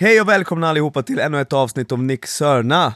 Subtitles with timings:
[0.00, 2.94] Hej och välkomna allihopa till ännu ett avsnitt av Nick Sörna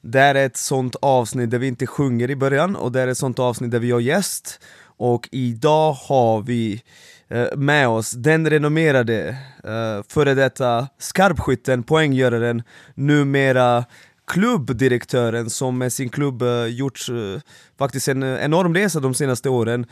[0.00, 3.18] Det är ett sånt avsnitt där vi inte sjunger i början och det är ett
[3.18, 4.60] sånt avsnitt där vi har gäst
[4.96, 6.82] Och idag har vi
[7.28, 9.28] eh, med oss den renommerade
[9.64, 12.62] eh, före detta skarpskytten, poänggöraren,
[12.94, 13.84] numera
[14.26, 17.40] klubbdirektören som med sin klubb eh, uh, gjort uh, eh,
[17.78, 19.86] faktiskt en uh, enorm resa de senaste åren.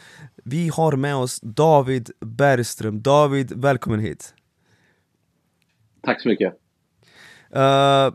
[0.44, 3.02] Vi har med oss David Bergström.
[3.02, 4.34] David, välkommen hit!
[6.02, 6.52] Tack så mycket!
[7.56, 8.14] Uh,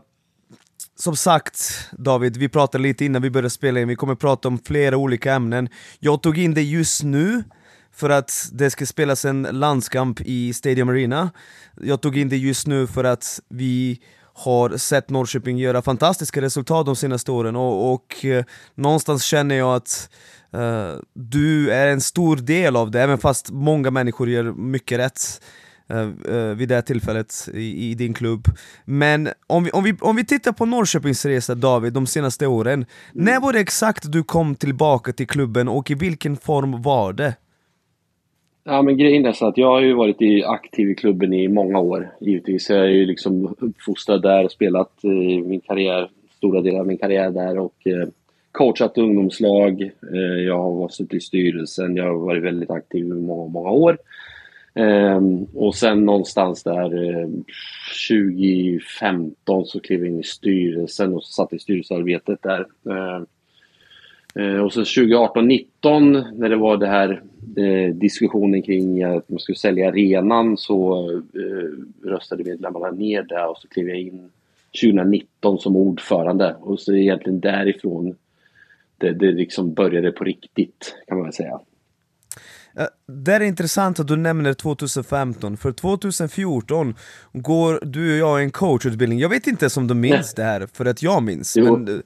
[0.96, 4.58] som sagt David, vi pratade lite innan vi började spela in, vi kommer prata om
[4.58, 5.68] flera olika ämnen.
[5.98, 7.44] Jag tog in det just nu
[7.92, 11.30] för att det ska spelas en landskamp i Stadium Arena.
[11.80, 14.00] Jag tog in det just nu för att vi
[14.34, 18.44] har sett Norrköping göra fantastiska resultat de senaste åren och, och eh,
[18.74, 20.10] någonstans känner jag att
[20.52, 25.40] eh, du är en stor del av det, även fast många människor gör mycket rätt
[26.56, 28.44] vid det tillfället i, i, din klubb.
[28.84, 32.86] Men om vi, om, vi, om vi tittar på Norrköpings resa David, de senaste åren,
[33.12, 37.34] när var det exakt du kom tillbaka till klubben och i vilken form var det?
[38.70, 41.48] Ja, men grejen är så att jag har ju varit i, aktiv i klubben i
[41.48, 42.70] många år, givetvis.
[42.70, 46.98] Jag är ju liksom uppfostrad där och spelat eh, min karriär, stora delar av min
[46.98, 48.08] karriär där och eh,
[48.52, 49.82] coachat ungdomslag.
[49.82, 53.98] Eh, jag har suttit i styrelsen, jag har varit väldigt aktiv i många, många år.
[54.78, 55.20] Eh,
[55.54, 57.28] och sen någonstans där eh,
[58.08, 62.66] 2015 så klev jag in i styrelsen och satt i styrelsearbetet där.
[62.90, 63.26] Ehm,
[64.34, 67.22] eh, och sen 2018-19 när det var det här
[67.56, 73.58] eh, diskussionen kring att man skulle sälja arenan så eh, röstade medlemmarna ner det och
[73.58, 74.30] så klev jag in
[74.82, 78.16] 2019 som ordförande och så egentligen därifrån
[78.98, 81.60] det, det liksom började på riktigt kan man väl säga.
[82.76, 86.94] Eh, det är intressant att du nämner 2015, för 2014
[87.32, 90.84] går du och jag en coachutbildning, jag vet inte om du minns det här, för
[90.84, 92.02] att jag minns men, uh,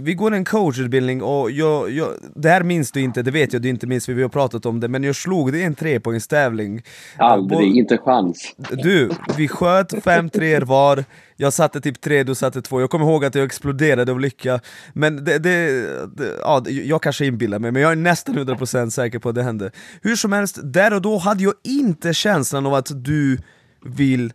[0.00, 3.62] Vi går en coachutbildning och jag, jag, det här minns du inte, det vet jag
[3.62, 5.74] du inte minns för vi har pratat om det, men jag slog dig i en
[5.74, 6.82] trepoängstävling
[7.16, 8.54] Aldrig, uh, inte chans.
[8.56, 11.04] Du, vi sköt fem treor var
[11.40, 14.60] jag satte typ tre, du satte två, jag kommer ihåg att jag exploderade av lycka
[14.92, 15.70] Men det, det,
[16.16, 19.42] det ja, jag kanske inbillar mig, men jag är nästan 100% säker på att det
[19.42, 19.70] hände.
[20.02, 23.38] Hur som helst, där och då hade jag inte känslan av att du
[23.84, 24.32] vill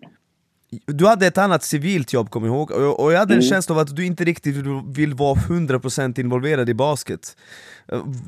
[0.87, 3.49] du hade ett annat civilt jobb, kommer jag ihåg, och jag hade en mm.
[3.49, 4.55] känsla av att du inte riktigt
[4.95, 7.37] vill vara 100% involverad i basket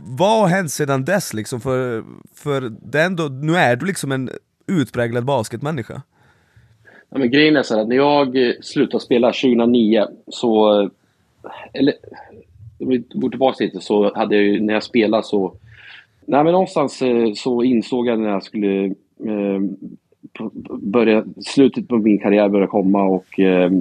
[0.07, 1.62] Vad har hänt sedan dess liksom?
[1.62, 2.03] För,
[2.36, 4.30] för det ändå, nu är du liksom en
[4.68, 6.02] utpräglad basketmänniska
[7.09, 10.81] Ja, men grejen är så att när jag eh, slutade spela 2009 så...
[10.81, 10.90] Eh,
[11.74, 11.94] eller,
[12.80, 15.53] om vi går tillbaka lite så hade jag ju, när jag spelade så...
[16.30, 18.86] Nej men någonstans eh, så insåg jag när jag skulle
[19.26, 19.62] eh,
[20.82, 23.72] börja, slutet på min karriär började komma och eh,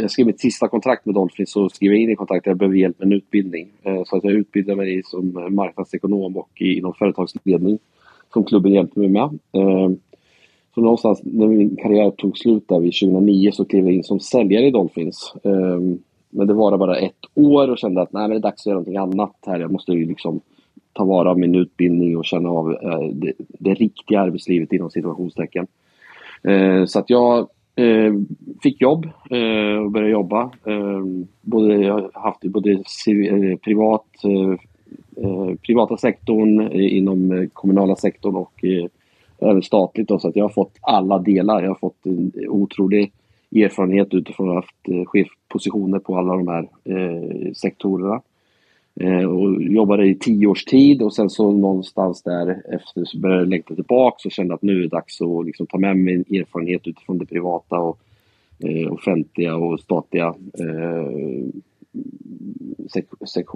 [0.00, 2.56] jag skrev mitt sista kontrakt med Dolphins så skrev jag in i kontraktet att jag
[2.56, 3.68] behöver hjälp med en utbildning.
[3.82, 7.78] Eh, så att jag utbildade mig som eh, marknadsekonom och inom företagsledning
[8.32, 9.38] som klubben hjälpte mig med.
[9.52, 9.90] Eh,
[10.74, 14.20] så någonstans när min karriär tog slut där vid 2009 så klev jag in som
[14.20, 15.34] säljare i Dolphins.
[16.30, 18.66] Men det var bara ett år och kände att nej, men det är dags att
[18.66, 19.60] göra någonting annat här.
[19.60, 20.40] Jag måste ju liksom
[20.96, 25.66] ta vara av min utbildning och känna av eh, det, det, riktiga arbetslivet inom situationstecken.
[26.42, 27.38] Eh, så att jag
[27.76, 28.14] eh,
[28.62, 30.42] fick jobb eh, och började jobba.
[30.42, 31.00] Eh,
[31.42, 32.82] både, jag har haft både
[33.64, 34.06] privat,
[35.66, 38.64] privata sektorn, inom kommunala sektorn och
[39.38, 41.62] även statligt då, så att jag har fått alla delar.
[41.62, 43.12] Jag har fått en otrolig
[43.54, 48.22] erfarenhet utifrån att ha haft eh, chefpositioner på alla de här eh, sektorerna.
[49.00, 53.40] Eh, och jobbade i tio års tid och sen så någonstans där efter så började
[53.40, 56.14] jag längta tillbaka och kände att nu är det dags att liksom ta med mig
[56.14, 57.98] erfarenhet utifrån det privata och
[58.58, 61.46] eh, offentliga och statliga eh,
[63.26, 63.46] sek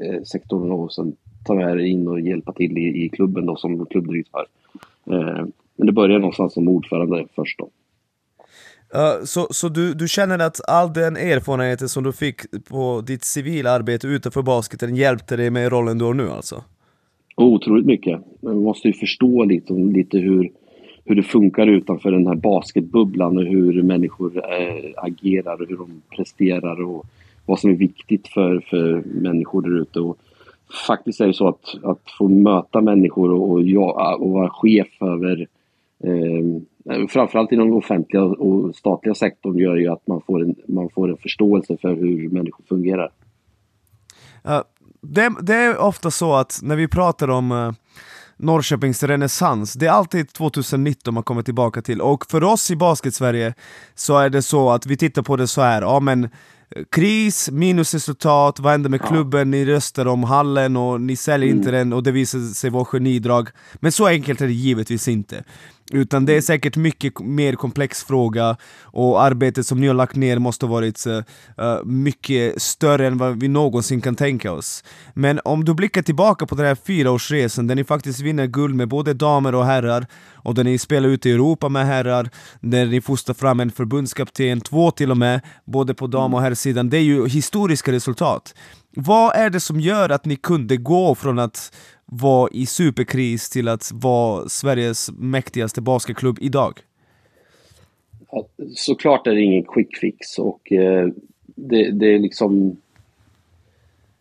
[0.00, 1.16] eh, sektorn och sen
[1.46, 4.46] ta med det in och hjälpa till i, i klubben då som klubbdirektör.
[5.06, 5.46] Eh,
[5.76, 7.68] men det började någonstans som ordförande först då.
[8.96, 13.24] Uh, så så du, du känner att all den erfarenheten som du fick på ditt
[13.24, 16.64] civila arbete utanför basketen hjälpte dig med rollen du har nu alltså?
[17.36, 18.20] Otroligt mycket.
[18.40, 20.50] Man måste ju förstå lite, lite hur,
[21.04, 26.02] hur det funkar utanför den här basketbubblan och hur människor äh, agerar och hur de
[26.16, 27.06] presterar och
[27.46, 30.14] vad som är viktigt för, för människor där ute
[30.86, 35.46] faktiskt är det så att, att få möta människor och, och, och vara chef över
[36.04, 36.60] eh,
[37.08, 41.10] framförallt inom den offentliga och statliga sektorn gör ju att man får en, man får
[41.10, 43.10] en förståelse för hur människor fungerar.
[44.48, 44.60] Uh,
[45.00, 47.72] det, det, är ofta så att när vi pratar om uh
[48.36, 49.72] Norrköpings renässans.
[49.72, 52.00] Det är alltid 2019 man kommer tillbaka till.
[52.00, 53.54] Och för oss i Basket-Sverige
[53.94, 55.82] så är det så att vi tittar på det så här.
[55.82, 56.28] Ja, men
[56.90, 59.06] Kris, minusresultat, vad händer med ja.
[59.06, 59.50] klubben?
[59.50, 61.58] Ni röstar om hallen och ni säljer mm.
[61.58, 63.48] inte den och det visar sig vara genidrag.
[63.74, 65.44] Men så enkelt är det givetvis inte.
[65.92, 70.38] Utan det är säkert mycket mer komplex fråga och arbetet som ni har lagt ner
[70.38, 71.22] måste ha varit uh,
[71.84, 74.84] mycket större än vad vi någonsin kan tänka oss.
[75.14, 78.88] Men om du blickar tillbaka på den här fyraårsresan där ni faktiskt vinner guld med
[78.88, 83.00] både damer och herrar och där ni spelar ute i Europa med herrar, där ni
[83.00, 86.90] fostrar fram en förbundskapten, två till och med, både på dam och herrsidan.
[86.90, 88.54] Det är ju historiska resultat.
[88.96, 91.74] Vad är det som gör att ni kunde gå från att
[92.20, 96.80] var i superkris till att vara Sveriges mäktigaste basketklubb idag?
[98.30, 101.08] Ja, såklart är det ingen quick fix och eh,
[101.44, 102.76] det, det, är liksom...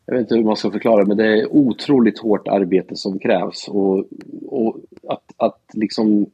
[0.06, 3.68] Jag vet inte hur man ska förklara men det är otroligt hårt arbete som krävs
[3.68, 4.06] och,
[4.48, 6.26] och att, att liksom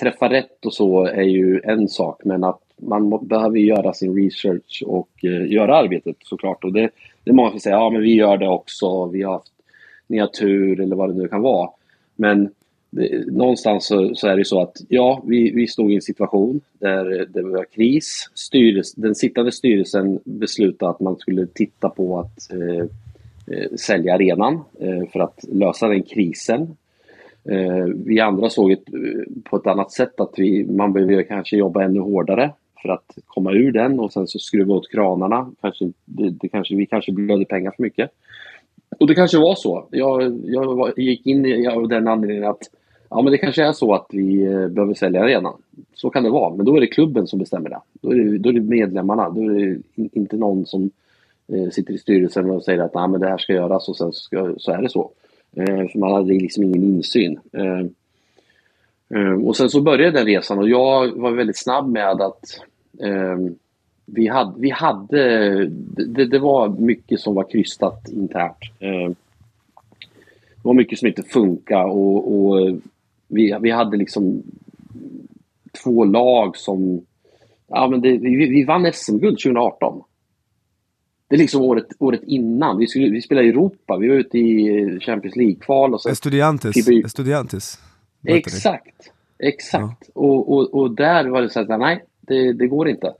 [0.00, 4.82] träffa rätt och så är ju en sak men att man behöver göra sin research
[4.86, 6.64] och eh, göra arbetet såklart.
[6.64, 6.90] Och det,
[7.24, 9.52] det är många som säger ja men vi gör det också, vi har haft
[10.06, 11.70] ni har tur eller vad det nu kan vara.
[12.16, 12.48] Men
[12.90, 16.60] det, någonstans så, så, är det så att ja, vi, vi stod i en situation
[16.78, 18.30] där det var kris.
[18.34, 22.84] Styrels, den sittande styrelsen beslutade att man skulle titta på att eh,
[23.56, 26.76] eh, sälja arenan eh, för att lösa den krisen.
[27.44, 28.84] Eh, vi andra såg ett,
[29.44, 32.52] på ett annat sätt att vi, man behöver kanske jobba ännu hårdare
[32.82, 35.52] för att komma ur den och sen så skruva åt kranarna.
[35.60, 38.10] Kanske, det, det kanske, vi kanske blödde pengar för mycket.
[38.98, 39.86] Och det kanske var så.
[39.90, 42.62] Jag, jag gick in i av den anledningen att
[43.10, 45.54] ja, men det kanske är så att vi eh, behöver sälja arenan.
[45.94, 47.80] Så kan det vara, men då är det klubben som bestämmer det.
[47.92, 50.90] Då är det, då är det medlemmarna, då är det inte någon som
[51.52, 54.12] eh, sitter i styrelsen och säger att Nej, men det här ska göras och sen
[54.12, 55.10] ska, så är det så.
[55.56, 57.40] Eh, för man hade liksom ingen insyn.
[57.52, 57.80] Eh,
[59.18, 62.60] eh och sen så började den resan och jag var väldigt snabb med att
[63.00, 63.36] eh,
[64.06, 65.66] vi hade, vi hade
[66.06, 68.56] det, det, var mycket som var krystat internt.
[68.78, 69.08] Eh,
[70.56, 72.78] det var mycket som inte funkade och, och
[73.28, 74.42] vi, vi hade liksom
[75.84, 77.00] två lag som...
[77.68, 80.02] Ja, men det, vi, vi vann SM-guld 2018.
[81.28, 82.78] Det är liksom året, året innan.
[82.78, 85.94] Vi, skulle, vi spelade i Europa, vi var ute i Champions League-kval.
[85.94, 86.76] Och Estudiantes.
[86.76, 87.78] Estudiantes.
[88.24, 89.12] Exakt.
[89.38, 90.04] Exakt.
[90.06, 90.12] Ja.
[90.14, 93.14] Och, och, och där var det så att nej, det, det går inte.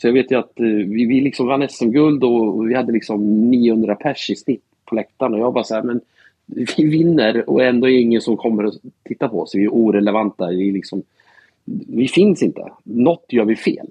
[0.00, 3.50] Så jag vet ju att eh, vi, vi liksom vann SM-guld och vi hade liksom
[3.50, 6.00] 900 pers i snitt på läktaren och jag bara så här, men
[6.76, 8.74] vi vinner och ändå är det ingen som kommer att
[9.04, 9.54] titta på oss.
[9.54, 10.48] Vi är orelevanta.
[10.48, 11.02] Vi, liksom,
[11.88, 12.72] vi finns inte.
[12.84, 13.86] Något gör vi fel.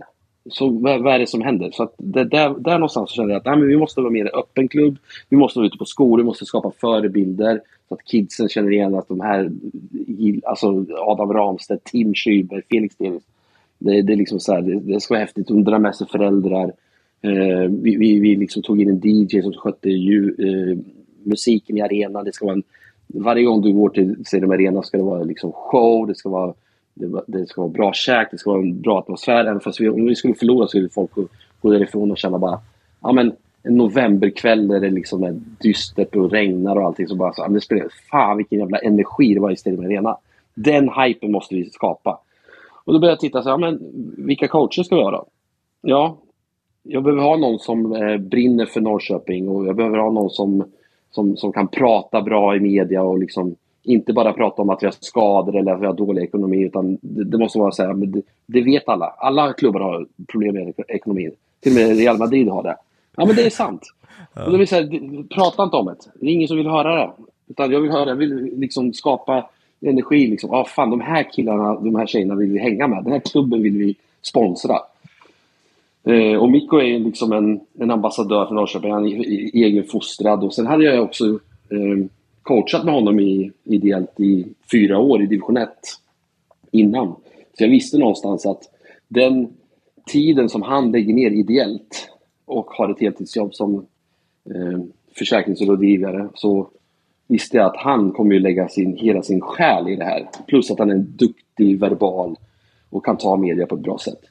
[0.50, 1.71] Så vad, vad är det som händer?
[1.71, 4.25] Så att det, där, där någonstans kände jag att nej, men vi måste vara mer
[4.25, 4.98] en öppen klubb.
[5.30, 8.95] Vi måste vara ute på skolor, vi måste skapa förebilder så att kidsen känner igen
[8.95, 9.51] att de här,
[10.44, 13.24] alltså Adam Ramstedt, Tim Schüber, Felix Davis,
[13.79, 15.47] det, det, är liksom så här, det, det, ska vara häftigt.
[15.47, 16.74] De drar med sig föräldrar.
[17.21, 20.77] Eh, vi vi, vi liksom tog in en DJ som skötte ju, eh,
[21.24, 22.25] musiken i arenan.
[22.25, 22.63] Det ska vara en,
[23.07, 26.53] varje gång du går till Stadium Arena ska det vara liksom show, det ska vara,
[26.94, 29.45] det, det, ska vara bra käk, det ska vara en bra atmosfär.
[29.45, 31.27] Även fast vi, om vi skulle förlora så skulle folk gå,
[31.62, 32.59] gå därifrån och känna bara
[33.01, 33.31] ja, men
[33.63, 37.07] en novemberkväll där det liksom är dystert och regnar och allting.
[37.07, 40.18] Så bara så, det spelar, fan vilken jävla energi det var i Stadium Arena.
[40.53, 42.19] Den hypen måste vi skapa.
[42.88, 43.80] Och då började jag titta, så här, men
[44.18, 45.25] vilka coacher ska vi ha då?
[45.81, 46.18] Ja,
[46.84, 50.64] jag behöver ha någon som eh, brinner för Norrköping och jag behöver ha någon som,
[51.11, 54.88] som, som kan prata bra i media och liksom inte bara prata om att vi
[54.88, 57.94] har skador eller att vi har dålig ekonomi utan det, det måste vara så här,
[57.94, 59.06] det, det, vet alla.
[59.06, 61.31] Alla klubbar har problem med ekonomin.
[61.59, 62.76] Till och med Real Madrid har det.
[63.18, 63.81] Ja men det är sant.
[64.33, 64.45] Ja.
[64.45, 64.90] Och då vill säga,
[65.30, 65.95] prata inte om det.
[66.16, 67.11] Det är ingen som vill höra det.
[67.47, 69.50] Utan jag vill höra, jag vill liksom skapa
[69.81, 70.28] energi.
[70.28, 70.54] Liksom.
[70.54, 73.04] Ah, fan, de här killarna, de här tjejerna vill vi hänga med.
[73.04, 74.80] Den här klubben vill vi sponsra.
[76.04, 78.92] Eh, och Mikko är liksom en, en ambassadör för Norrköping.
[78.92, 80.44] Han är e-, egenfostrad.
[80.44, 81.26] Och sen hade jag också
[81.69, 82.06] eh,
[82.42, 85.69] coachat med honom i, ideellt i fyra år i division 1
[86.72, 87.07] innan.
[87.57, 88.64] Så jag visste någonstans att
[89.07, 89.48] den
[90.06, 92.10] tiden som han lägger ner ideellt
[92.46, 93.86] och har ett heltidsjobb som
[94.46, 94.80] eh,
[95.18, 96.69] försäkringsrådgivare så
[97.28, 100.28] visste jag att han kommer ju lägga sin, hela sin själ i det här.
[100.48, 102.36] Plus att han är en duktig verbal
[102.90, 104.22] och kan ta media på ett bra sätt.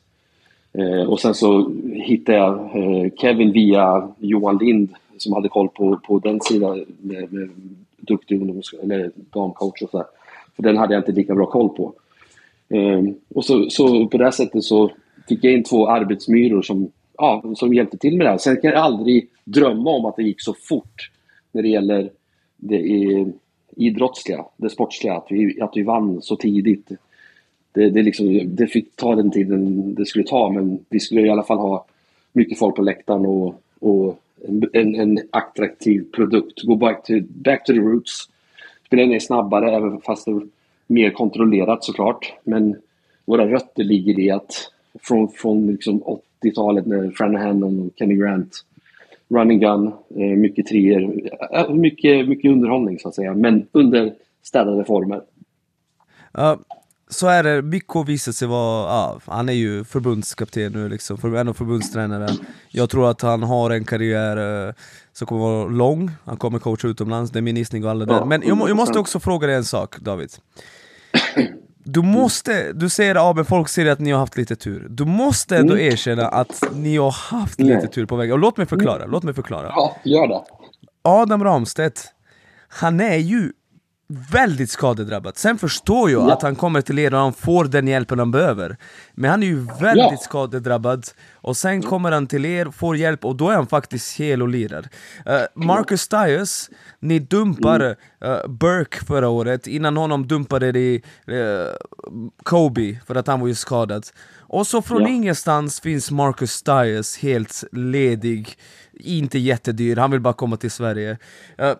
[0.72, 4.88] Eh, och sen så hittade jag eh, Kevin via Johan Lind
[5.18, 7.50] som hade koll på, på den sidan med, med
[7.96, 10.06] duktig ungdoms eller damcoach och sådär.
[10.56, 11.92] För den hade jag inte lika bra koll på.
[12.68, 13.02] Eh,
[13.34, 14.90] och så, så på det sättet så
[15.28, 18.38] fick jag in två arbetsmyror som, ja, som hjälpte till med det här.
[18.38, 21.10] Sen kan jag aldrig drömma om att det gick så fort
[21.52, 22.10] när det gäller
[22.56, 22.82] det
[23.76, 26.88] idrottsliga, det sportsliga, att vi, att vi vann så tidigt.
[27.72, 31.30] Det, det, liksom, det fick ta den tiden det skulle ta, men vi skulle i
[31.30, 31.86] alla fall ha
[32.32, 34.20] mycket folk på läktaren och, och
[34.72, 36.62] en, en attraktiv produkt.
[36.62, 38.28] Gå back to, back to the roots.
[38.86, 40.42] Spelen är snabbare, även fast det är
[40.86, 42.32] mer kontrollerat såklart.
[42.44, 42.76] Men
[43.24, 44.72] våra rötter ligger i att
[45.02, 46.02] från, från liksom
[46.42, 48.64] 80-talet när Franahan och Kenny Grant
[49.28, 54.84] running gun, eh, mycket treor, eh, mycket, mycket underhållning så att säga, men under städade
[54.84, 55.20] former.
[56.38, 56.56] Uh,
[57.08, 61.36] så är det, Mikko visar sig vara, ja, han är ju förbundskapten nu liksom, för,
[61.36, 62.28] en av förbundstränare.
[62.68, 64.72] Jag tror att han har en karriär uh,
[65.12, 68.14] som kommer vara lång, han kommer coacha utomlands, det är min gissning och alla ja,
[68.14, 68.24] där.
[68.24, 70.30] Men jag, jag, måste också fråga dig en sak David.
[71.88, 74.86] Du måste, du säger men folk säger att ni har haft lite tur.
[74.90, 75.92] Du måste ändå mm.
[75.92, 77.90] erkänna att ni har haft lite Nej.
[77.90, 78.32] tur på vägen.
[78.32, 79.10] Och låt mig förklara, mm.
[79.10, 79.66] låt mig förklara.
[79.68, 80.42] Ja, gör det.
[81.02, 82.04] Adam Ramstedt,
[82.68, 83.52] han är ju
[84.08, 85.36] väldigt skadedrabbad.
[85.36, 86.32] Sen förstår jag ja.
[86.32, 88.76] att han kommer till er och han får den hjälpen han behöver.
[89.14, 90.16] Men han är ju väldigt ja.
[90.16, 94.42] skadedrabbad, och sen kommer han till er, får hjälp och då är han faktiskt hel
[94.42, 94.88] och lirar.
[95.28, 96.70] Uh, Marcus Stiles,
[97.00, 101.36] ni dumpar uh, Burke förra året, innan honom dumpade ni uh,
[102.42, 104.06] Kobe för att han var ju skadad.
[104.38, 105.08] Och så från ja.
[105.08, 108.58] ingenstans finns Marcus Stiles helt ledig,
[108.92, 111.18] inte jättedyr, han vill bara komma till Sverige.
[111.62, 111.72] Uh,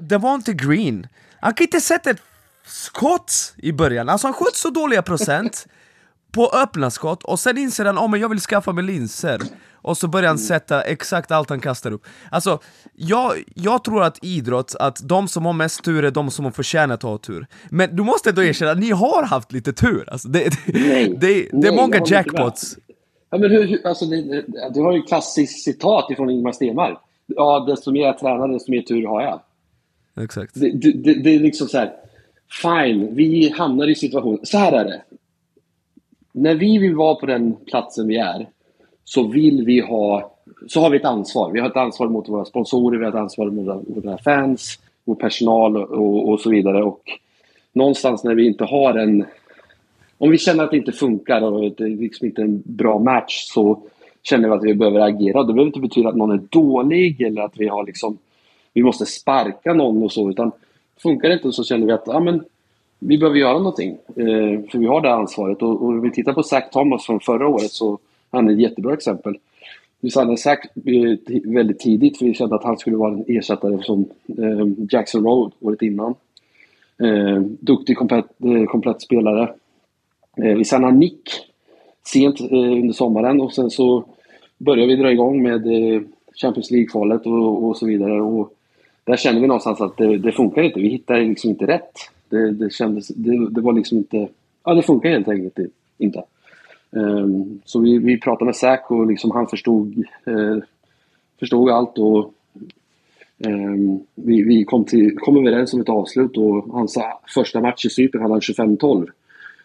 [0.00, 1.06] det var inte Green
[1.44, 2.22] han kan inte sätta ett
[2.66, 5.66] skott i början, alltså han sköt så dåliga procent
[6.32, 9.40] på öppna skott och sen inser han att oh, jag vill skaffa mig linser
[9.72, 12.06] och så börjar han sätta exakt allt han kastar upp.
[12.30, 12.58] Alltså,
[12.94, 16.52] jag, jag tror att idrott, att de som har mest tur är de som har
[16.52, 17.46] förtjänat att ha tur.
[17.70, 20.08] Men du måste ändå erkänna att ni har haft lite tur.
[20.10, 22.76] Alltså, det, det, nej, det, det är många jackpots.
[23.30, 24.04] Ja, men hur, hur, alltså,
[24.74, 26.98] du har ju ett klassiskt citat ifrån Ingemar Stenmark.
[27.26, 29.40] Ja, desto mer jag tränar, desto mer tur har jag.
[30.20, 30.54] Exakt.
[30.54, 31.92] Det, det, det, är liksom så här,
[32.62, 34.38] fine, vi hamnar i situationen.
[34.42, 35.02] Så här är det.
[36.32, 38.48] När vi vill vara på den platsen vi är,
[39.04, 40.36] så vill vi ha,
[40.68, 41.50] så har vi ett ansvar.
[41.52, 45.14] Vi har ett ansvar mot våra sponsorer, vi har ett ansvar mot våra fans, vår
[45.14, 46.82] personal och, och så vidare.
[46.82, 47.02] Och
[47.72, 49.24] någonstans när vi inte har en...
[50.18, 53.44] Om vi känner att det inte funkar och det är liksom inte en bra match
[53.46, 53.82] så
[54.22, 55.42] känner vi att vi behöver agera.
[55.42, 58.18] Det behöver inte betyda att någon är dålig eller att vi har liksom
[58.74, 60.52] vi måste sparka någon och så, utan
[61.02, 62.44] funkar det inte så känner vi att ja, men,
[62.98, 63.90] vi behöver göra någonting.
[64.16, 65.62] Eh, för vi har det ansvaret.
[65.62, 67.98] Och, och om vi tittar på Zach Thomas från förra året så
[68.30, 69.38] han är ett jättebra exempel.
[70.00, 73.82] Vi signade Zach eh, väldigt tidigt för vi kände att han skulle vara en ersättare
[73.82, 76.14] som eh, Jackson Road året innan.
[77.02, 79.42] Eh, duktig, komplett, eh, komplett spelare.
[80.36, 81.30] Eh, vi signade Nick
[82.06, 84.04] sent eh, under sommaren och sen så
[84.58, 86.02] började vi dra igång med eh,
[86.34, 88.20] Champions League-kvalet och, och så vidare.
[88.20, 88.52] Och
[89.04, 90.80] där kände vi någonstans att det, det funkar inte.
[90.80, 91.92] Vi hittade liksom inte rätt.
[92.28, 94.28] Det, det kändes, det, det, var liksom inte...
[94.64, 95.58] Ja, det funkar helt enkelt
[95.98, 96.22] inte.
[96.90, 100.58] Um, så vi, vi pratade med Säk och liksom han förstod, uh,
[101.38, 102.34] förstod allt och
[103.46, 106.98] um, vi, vi kom, till, kom överens om ett avslut och hans
[107.34, 109.08] första match i Cypern hade han 25-12.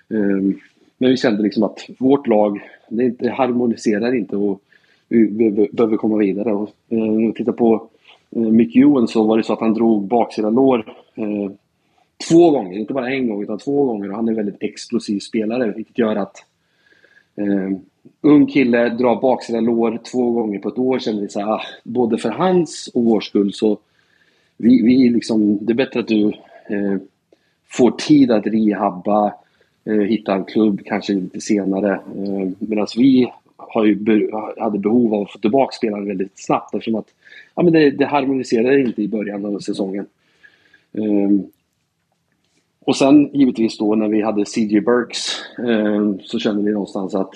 [0.08, 0.60] Um, ehm,
[0.98, 4.62] men vi kände liksom att vårt lag, det, det harmoniserar inte och
[5.10, 6.54] vi behöver komma vidare.
[6.54, 7.90] Och, eh, titta på
[8.36, 11.52] Eh, Mick Ewan så var det så att han drog baksida lår eh,
[12.30, 14.10] två gånger, inte bara en gång utan två gånger.
[14.10, 16.46] Och han är en väldigt explosiv spelare vilket gör att
[17.36, 17.78] eh,
[18.22, 21.62] ung kille drar baksida lår två gånger på ett år känner vi så här, ah,
[21.84, 23.78] både för hans och vår skull så
[24.58, 26.28] vi, vi liksom, det är bättre att du
[26.70, 26.98] eh,
[27.70, 29.34] får tid att rehabba,
[29.86, 31.94] eh, hitta en klubb kanske lite senare.
[31.94, 33.32] Eh, Medan vi
[33.70, 37.08] har ju, hade behov av att få tillbaka spelare väldigt snabbt eftersom att
[37.56, 40.06] ja, men det, det harmoniserade inte i början av säsongen.
[40.92, 41.52] Um,
[42.86, 47.34] och sen givetvis då när vi hade CJ Burks um, så kände vi någonstans att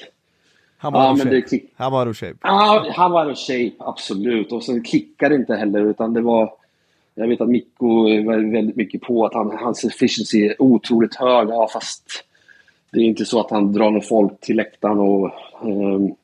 [0.77, 2.37] han var, ja, men det, han var shape.
[2.41, 4.51] Ja, han var ur shape, absolut.
[4.51, 6.53] Och sen klickade det inte heller utan det var
[7.15, 7.87] jag vet att Mikko
[8.25, 12.03] var väldigt mycket på att han, hans efficiency är otroligt hög, ja, fast
[12.91, 16.15] det är inte så att han drar någon folk till läktaren och um,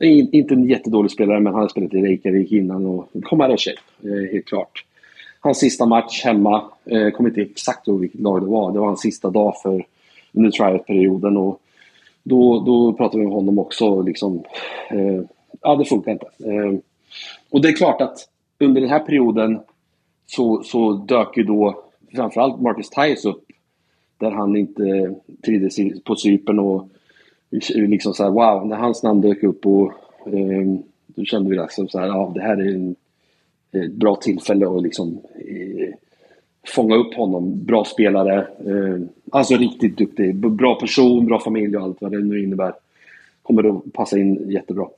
[0.00, 4.08] inte en jättedålig spelare, men han har spelat i Reykjavik innan och kommer out shape,
[4.08, 4.84] eh, helt klart.
[5.40, 8.86] Hans sista match hemma, jag kommer inte exakt ihåg vilket lag det var, det var
[8.86, 9.86] hans sista dag för
[10.32, 11.60] under tryout-perioden och
[12.22, 14.42] då, då pratade vi med honom också liksom,
[14.90, 15.22] eh,
[15.60, 16.26] ja det funkar inte.
[16.26, 16.78] Eh,
[17.50, 18.28] och det är klart att
[18.58, 19.60] under den här perioden
[20.26, 23.44] så, så dök ju då framförallt Marcus Tyus upp
[24.18, 26.88] där han inte trivdes på Cypern och
[27.50, 29.92] liksom så här, wow, när hans namn dök upp och
[30.26, 32.96] eh, då kände vi liksom så här, ja det här är en,
[33.72, 35.94] ett bra tillfälle att liksom eh,
[36.66, 37.64] fånga upp honom.
[37.64, 38.38] Bra spelare.
[38.40, 39.00] Eh,
[39.32, 40.36] alltså riktigt duktig.
[40.36, 42.72] Bra person, bra familj och allt vad det nu innebär.
[43.42, 44.88] Kommer att passa in jättebra.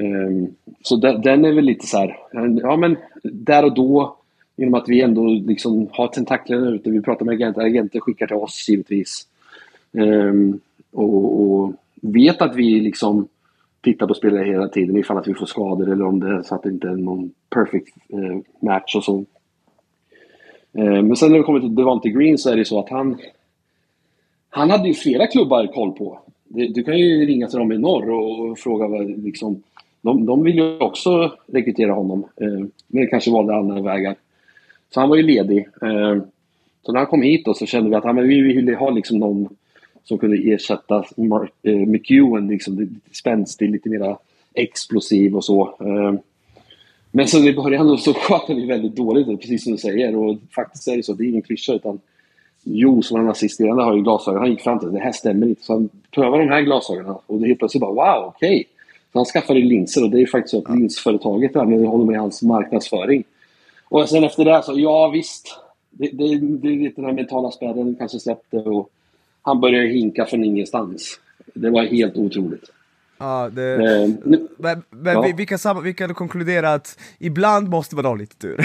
[0.00, 0.48] Eh,
[0.82, 2.16] så den, den, är väl lite så här,
[2.62, 4.16] ja men där och då,
[4.56, 8.36] genom att vi ändå liksom har tentaklerna ute, vi pratar med agenter, agenter skickar till
[8.36, 9.26] oss givetvis.
[9.92, 10.60] Ehm,
[10.96, 11.72] och, och,
[12.02, 13.28] vet att vi liksom
[13.80, 16.54] tittar på spelare hela tiden ifall att vi får skador eller om det är så
[16.54, 19.24] att det inte är någon perfect eh, match och så.
[20.72, 23.16] Eh, men sen när det kommer till Devante Green så är det så att han...
[24.50, 26.18] Han hade ju flera klubbar koll på.
[26.48, 29.62] Du kan ju ringa till dem i norr och fråga vad liksom...
[30.00, 34.16] De, de vill ju också rekrytera honom, eh, men kanske valde andra vägar.
[34.90, 35.68] Så han var ju ledig.
[35.82, 36.22] Eh,
[36.82, 39.18] så när han kom hit då så kände vi att han, vi ville ha liksom
[39.18, 39.48] någon
[40.08, 44.16] som kunde ersätta Mark, eh, McEwen, liksom lite spänstig, lite mer
[44.54, 45.76] explosiv och så.
[45.80, 46.14] Eh,
[47.10, 50.16] men så i början så sköt han ju väldigt dåligt, precis som du säger.
[50.16, 52.00] Och faktiskt är det så, det är ingen klyscha utan
[52.68, 54.40] Jo, som var assisterande, har ju glasögon.
[54.40, 55.62] Han gick fram till det här stämmer inte.
[55.62, 58.48] Så han prövade de här glasögonen och det helt plötsligt bara wow, okej.
[58.48, 58.64] Okay.
[59.12, 62.14] Så han skaffade linser och det är ju faktiskt så att linsföretaget använder honom i
[62.14, 63.24] hans marknadsföring.
[63.88, 65.58] Och sen efter det så, ja visst.
[65.90, 68.90] Det, det, det är lite den här mentala spärren kanske släppte och
[69.46, 71.20] han började hinka från ingenstans.
[71.54, 72.70] Det var helt otroligt.
[73.18, 74.08] Ja, det, eh,
[74.56, 75.20] men, men ja.
[75.20, 78.60] Vi, vi, kan vi kan konkludera att ibland måste man ha lite tur.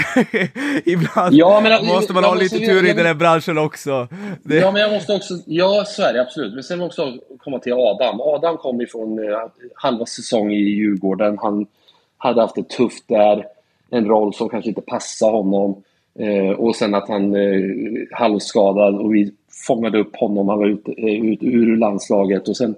[0.84, 4.08] ibland ja, men, måste man ha lite tur jag, i den här branschen också.
[4.42, 4.56] Det...
[4.56, 6.54] Ja, men jag måste också, ja så är det absolut.
[6.54, 8.20] Men sen måste jag komma till Adam.
[8.20, 9.38] Adam kom ifrån eh,
[9.74, 11.38] halva säsong i Djurgården.
[11.38, 11.66] Han
[12.16, 13.46] hade haft det tufft där.
[13.90, 15.82] En roll som kanske inte passade honom.
[16.18, 17.70] Eh, och sen att han eh,
[18.10, 19.32] halvskadad och vi
[19.66, 20.48] fångade upp honom.
[20.48, 22.74] Han var ute eh, ut, ur landslaget och sen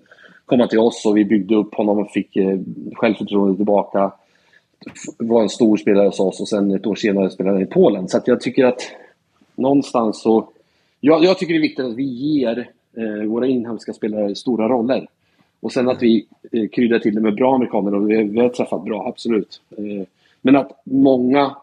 [0.47, 2.59] kom han till oss och vi byggde upp honom och fick eh,
[2.95, 4.13] självförtroende tillbaka.
[5.19, 8.09] Var en stor spelare hos oss och sen ett år senare spelade han i Polen.
[8.09, 8.81] Så jag tycker att
[9.55, 10.49] någonstans så...
[11.01, 15.07] Jag, jag, tycker det är viktigt att vi ger eh, våra inhemska spelare stora roller.
[15.61, 18.49] Och sen att vi eh, kryddar till det med bra amerikaner och vi, vi har
[18.49, 19.61] träffat bra, absolut.
[19.77, 20.07] Eh,
[20.43, 21.57] men att många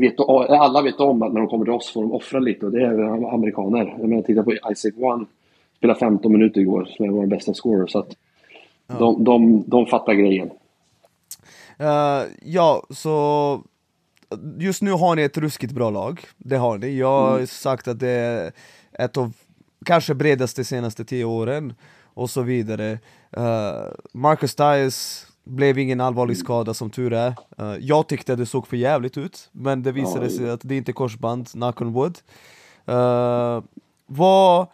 [0.00, 2.72] vet, alla vet om att när de kommer till oss får de offra lite och
[2.72, 3.96] det är amerikaner.
[4.00, 5.24] Jag menar, titta på Isaac One
[5.76, 7.86] spelade 15 minuter igår, som är vår bästa scorer.
[7.86, 8.16] Så att
[8.86, 8.94] ja.
[8.98, 10.50] de, de, de fattar grejen.
[11.80, 13.60] Uh, ja, så
[14.58, 16.20] just nu har ni ett ruskigt bra lag.
[16.36, 16.98] Det har ni.
[16.98, 17.46] Jag har mm.
[17.46, 18.52] sagt att det är
[18.92, 19.32] ett av
[19.84, 21.74] kanske bredaste senaste tio åren
[22.14, 22.98] och så vidare.
[23.38, 26.44] Uh, Marcus Dias blev ingen allvarlig mm.
[26.44, 27.34] skada som tur är.
[27.60, 30.76] Uh, jag tyckte det såg för jävligt ut, men det visade ja, sig att det
[30.76, 32.18] inte är korsband, knock on wood.
[32.88, 33.62] Uh,
[34.06, 34.66] vad,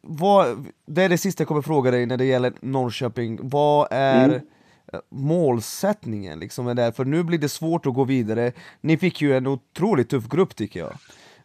[0.00, 3.38] vad, det är det sista jag kommer fråga dig när det gäller Norrköping.
[3.42, 4.40] Vad är mm.
[5.08, 6.38] målsättningen?
[6.38, 6.92] Liksom med det?
[6.92, 8.52] För nu blir det svårt att gå vidare.
[8.80, 10.92] Ni fick ju en otroligt tuff grupp tycker jag.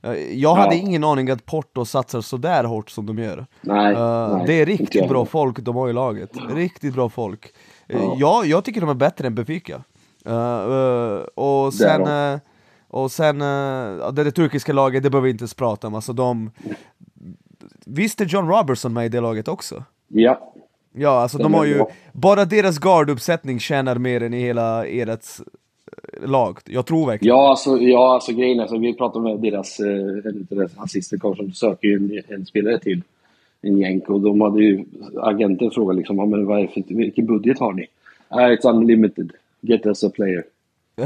[0.05, 3.45] Eh, jag hade ingen aning att Porto satsar sådär hårt som de gör.
[3.61, 6.29] Nej, uh, nej, det är riktigt bra folk de har i laget.
[6.49, 7.53] Riktigt bra folk.
[7.87, 8.15] Ja.
[8.19, 9.83] jag, jag tycker de är bättre än Benfica.
[10.27, 12.01] Uh, och sen,
[12.87, 13.39] och sen
[14.15, 15.95] det, det turkiska laget, det behöver vi inte ens prata om.
[15.95, 16.51] Alltså de,
[17.85, 19.83] Visst är John Robertson med i det laget också?
[20.07, 20.53] Ja.
[20.97, 26.29] Ja, alltså de har ju, bara deras garduppsättning tjänar mer än i hela ert eh,
[26.29, 26.59] lag.
[26.65, 30.31] Jag tror verkligen Ja, alltså, ja, alltså grejen är, alltså, vi pratade med deras, eh,
[30.49, 33.01] deras assistercoach som söker ju en, en, spelare till
[33.65, 34.85] en jänk och de hade ju,
[35.21, 37.87] agenten frågat liksom, men vad är för, vilken budget har ni?
[38.31, 40.43] Uh, it's unlimited, get us a player.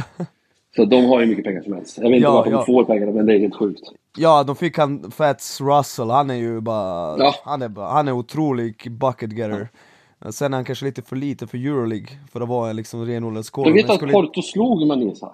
[0.75, 1.97] Så de har ju mycket pengar som helst.
[1.97, 2.57] Jag vet inte ja, varför ja.
[2.57, 3.81] de får pengarna, men det är helt sjukt.
[4.17, 7.17] Ja, de fick han, Fats Russell, han är ju bara...
[7.17, 7.35] Ja.
[7.43, 9.69] Han, är han är otrolig bucket getter.
[10.19, 10.31] Ja.
[10.31, 13.45] Sen är han kanske lite för lite för Euroleague, för att vara en liksom renodlad
[13.45, 13.71] scorer.
[13.71, 15.31] Du vet att Porto slog Manisa?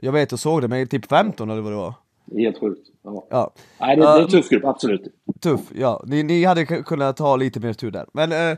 [0.00, 1.94] Jag vet, jag såg det, men typ 15 eller vad det var.
[2.36, 2.88] Helt sjukt.
[3.02, 3.26] Ja.
[3.30, 3.50] ja.
[3.80, 5.02] Nej, det, det, är en tuff grupp, absolut.
[5.40, 6.02] Tuff, ja.
[6.06, 8.06] Ni, ni hade kunnat ha lite mer tur där.
[8.12, 8.56] Men uh,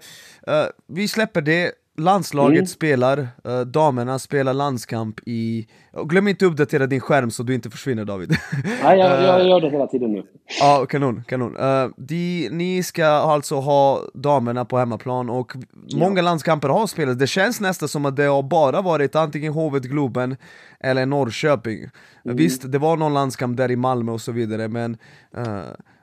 [0.54, 1.72] uh, vi släpper det.
[1.98, 2.66] Landslaget mm.
[2.66, 5.66] spelar, uh, damerna spelar landskamp i...
[6.04, 8.30] Glöm inte att uppdatera din skärm så du inte försvinner David.
[8.82, 10.22] Nej, jag, jag gör det hela tiden nu.
[10.60, 11.56] Ja, kanon, kanon.
[11.96, 15.52] De, ni ska alltså ha damerna på hemmaplan och
[15.86, 15.98] ja.
[15.98, 17.18] många landskamper har spelats.
[17.18, 20.36] Det känns nästan som att det har bara varit antingen Hovet Globen
[20.80, 21.78] eller Norrköping.
[22.24, 22.36] Mm.
[22.36, 24.96] Visst, det var någon landskamp där i Malmö och så vidare, men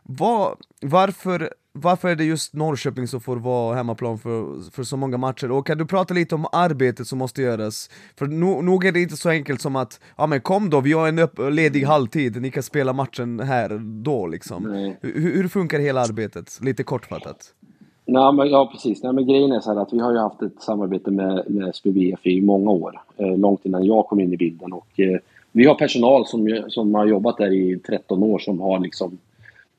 [0.08, 1.50] vad, varför
[1.82, 5.52] varför är det just Norrköping som får vara hemmaplan för, för så många matcher?
[5.52, 7.90] Och kan du prata lite om arbetet som måste göras?
[8.16, 10.94] För no, nog är det inte så enkelt som att, ja men kom då, vi
[10.94, 14.66] har en upp, ledig halvtid, ni kan spela matchen här då liksom.
[15.02, 16.60] Hur, hur funkar hela arbetet?
[16.62, 17.54] Lite kortfattat.
[18.06, 19.04] Nej, men, ja, precis.
[19.04, 22.26] Nej, men grejen är så att vi har ju haft ett samarbete med, med SPBF
[22.26, 23.02] i många år.
[23.18, 24.74] Eh, långt innan jag kom in i bilden.
[24.74, 25.20] Och, eh,
[25.52, 29.18] vi har personal som, som har jobbat där i 13 år som har liksom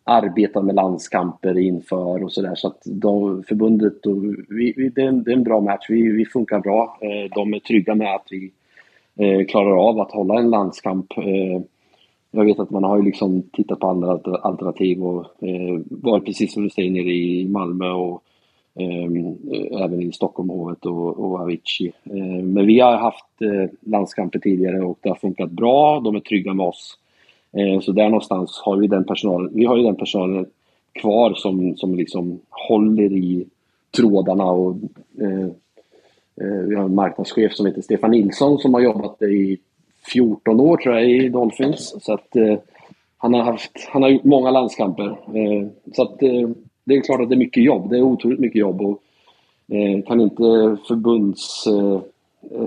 [0.09, 2.55] arbetar med landskamper inför och sådär.
[2.55, 5.87] Så att de, förbundet och vi, vi, det, är en, det är en bra match.
[5.89, 6.99] Vi, vi funkar bra.
[7.01, 8.53] Eh, de är trygga med att vi
[9.17, 11.19] eh, klarar av att hålla en landskamp.
[11.19, 11.63] Eh,
[12.31, 16.53] jag vet att man har ju liksom tittat på andra alternativ och eh, varit precis
[16.53, 18.23] som du säger nere i Malmö och
[18.75, 21.93] ehm, eh, även i Stockholmhovet och, och Avicii.
[22.05, 26.01] Eh, men vi har haft eh, landskamper tidigare och det har funkat bra.
[26.01, 26.99] De är trygga med oss.
[27.53, 30.47] Eh, så där någonstans har vi den personalen, vi har ju den personalen
[30.93, 33.47] kvar som, som liksom håller i
[33.97, 34.77] trådarna och
[35.21, 35.45] eh,
[36.41, 39.59] eh vi har en marknadschef som heter Stefan Nilsson som har jobbat i
[40.13, 41.95] 14 år tror jag i Dolphins.
[42.01, 42.59] Så att eh,
[43.17, 45.09] han har, haft, han har gjort många landskamper.
[45.09, 46.49] Eh, så att eh,
[46.85, 47.91] det är klart att det är mycket jobb.
[47.91, 49.03] Det är otroligt mycket jobb och
[49.75, 52.01] eh, kan inte förbunds eh,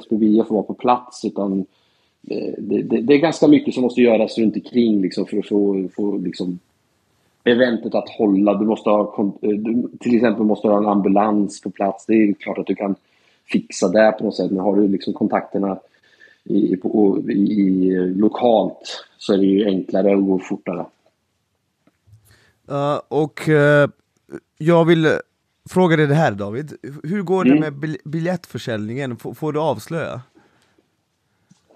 [0.01, 1.65] SPVF vara på plats utan
[2.21, 5.89] det, det, det, är ganska mycket som måste göras runt omkring liksom, för att få,
[5.95, 6.59] få liksom,
[7.43, 8.53] eventet att hålla.
[8.53, 12.05] Du måste ha, du, till exempel måste ha en ambulans på plats.
[12.05, 12.95] Det är klart att du kan
[13.45, 14.51] fixa det på något sätt.
[14.51, 15.79] Men har du liksom kontakterna
[16.43, 20.85] i, på, i, lokalt så är det ju enklare och går fortare.
[22.71, 23.89] Uh, och uh,
[24.57, 25.07] jag vill
[25.69, 27.61] fråga dig det här David, hur går det mm.
[27.61, 29.11] med biljettförsäljningen?
[29.11, 30.21] F får du avslöja?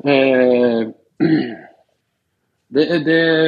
[0.05, 0.87] Eh,
[2.67, 3.47] det, det,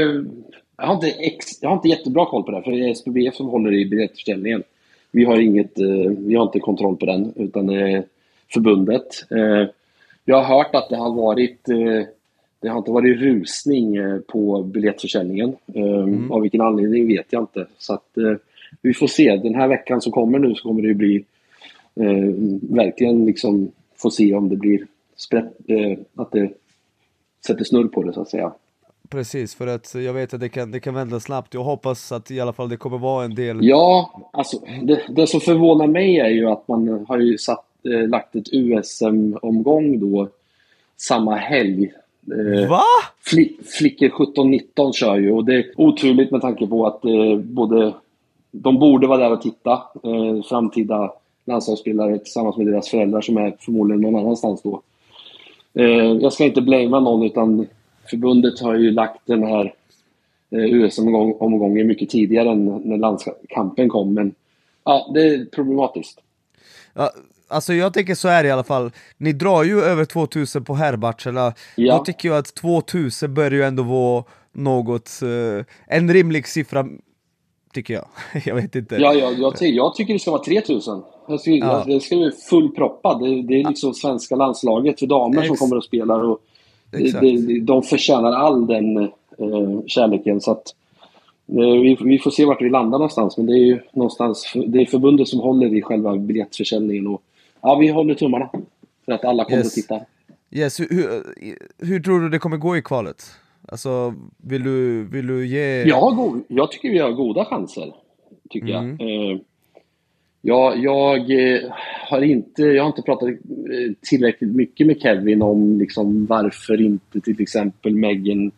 [0.78, 3.36] jag, har inte ex, jag har inte jättebra koll på det, för det är SPBF
[3.36, 4.64] som håller i biljettförsäljningen.
[5.12, 8.04] Vi har, inget, eh, vi har inte kontroll på den, utan är
[8.54, 9.32] förbundet.
[9.32, 9.70] Eh,
[10.26, 12.08] jag har hört att det har varit eh,
[12.60, 15.56] det har inte varit rusning eh, på biljettförsäljningen.
[15.74, 16.32] Eh, mm.
[16.32, 17.66] Av vilken anledning vet jag inte.
[17.78, 18.18] Så att,
[18.82, 19.36] vi får se.
[19.36, 21.26] Den här veckan som kommer nu så kommer det bli
[21.96, 26.52] eh, verkligen liksom få se om det blir sprätt, eh, att det
[27.48, 28.54] sätter snurr på det så att säga.
[29.10, 31.54] Precis, för att jag vet att det kan, det kan vända snabbt.
[31.54, 33.58] Jag hoppas att i alla fall det kommer vara en del...
[33.62, 38.08] Ja, alltså det, det som förvånar mig är ju att man har ju satt, eh,
[38.10, 40.28] lagt ett USM-omgång då
[40.98, 41.92] samma helg.
[42.32, 42.82] Eh, Va?
[43.20, 47.94] Fli, flickor 17-19 kör ju och det är oturligt med tanke på att eh, både
[48.52, 49.72] de borde vara där och titta.
[50.04, 51.14] Eh, framtida
[51.46, 54.82] landslagsspelare tillsammans med deras föräldrar som är förmodligen någon annanstans då.
[55.80, 57.68] Eh, jag ska inte blamea någon utan
[58.10, 59.74] förbundet har ju lagt den här
[60.50, 64.14] eh, US-omgången mycket tidigare än när landskampen kom.
[64.14, 64.36] Men
[64.84, 66.20] ja, det är problematiskt.
[66.94, 67.12] Ja,
[67.48, 68.92] alltså jag tänker så är det i alla fall.
[69.18, 71.54] Ni drar ju över 2000 på herrmatcherna.
[71.76, 71.98] Ja.
[71.98, 76.88] Då tycker jag att 2000 bör ju ändå vara något, eh, en rimlig siffra
[77.74, 78.08] tycker jag.
[78.46, 78.96] jag vet inte.
[78.96, 81.04] Ja, ja jag, jag tycker det ska vara 3000.
[81.28, 81.84] Jag tycker, ja.
[81.86, 83.20] Det ska vara fullproppat.
[83.20, 86.24] Det, det är liksom svenska landslaget för damer Ex som kommer och spelar.
[86.24, 86.42] Och
[86.92, 90.42] det, de förtjänar all den eh, kärleken.
[90.42, 90.76] Så att,
[91.48, 93.38] eh, vi, vi, får se vart vi landar någonstans.
[93.38, 97.08] Men det är ju någonstans, det är förbundet som håller i själva biljettförsäljningen.
[97.08, 97.22] Och,
[97.62, 98.50] ja, vi håller tummarna
[99.06, 99.68] för att alla kommer yes.
[99.68, 100.06] och tittar.
[100.52, 100.80] Yes.
[100.80, 103.24] Hur, hur, hur tror du det kommer gå i kvalet?
[103.68, 105.84] Alltså, vill du, vill du ge...
[105.84, 107.94] Jag, har go- jag tycker vi har goda chanser,
[108.50, 108.98] tycker mm.
[109.00, 109.32] jag.
[109.32, 109.40] Eh,
[110.48, 111.20] jag, jag
[112.10, 117.22] har inte, jag har inte pratat eh, tillräckligt mycket med Kevin om liksom varför inte
[117.22, 118.52] till exempel Megan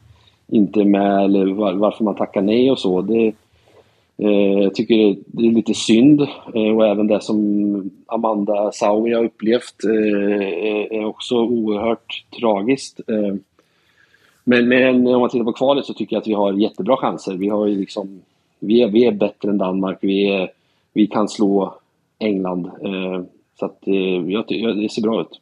[0.48, 3.02] inte är med eller var, varför man tackar nej och så.
[3.02, 3.34] Det,
[4.18, 6.22] eh, jag tycker det är lite synd
[6.54, 13.00] eh, och även det som Amanda Saui har upplevt eh, är också oerhört tragiskt.
[13.08, 13.36] Eh.
[14.44, 17.34] Men, men om man tittar på kvalet så tycker jag att vi har jättebra chanser.
[17.34, 18.22] Vi, har liksom,
[18.60, 19.98] vi, är, vi är bättre än Danmark.
[20.02, 20.50] Vi, är,
[20.94, 21.79] vi kan slå
[22.20, 22.66] England.
[22.66, 23.24] Eh,
[23.60, 23.94] så att, eh,
[24.28, 24.48] jag,
[24.82, 25.42] det ser bra ut.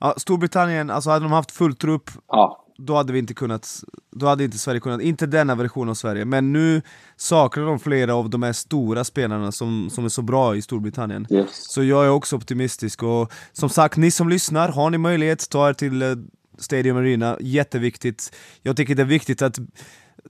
[0.00, 2.64] Ja, Storbritannien, alltså hade de haft full trupp, ja.
[2.78, 3.68] då hade vi inte kunnat,
[4.10, 6.82] då hade inte Sverige kunnat, inte denna version av Sverige, men nu
[7.16, 11.26] saknar de flera av de här stora spelarna som, som är så bra i Storbritannien.
[11.30, 11.72] Yes.
[11.72, 15.68] Så jag är också optimistisk och som sagt, ni som lyssnar, har ni möjlighet, ta
[15.68, 16.08] er till eh,
[16.58, 18.36] Stadium Arena, jätteviktigt.
[18.62, 19.58] Jag tycker det är viktigt att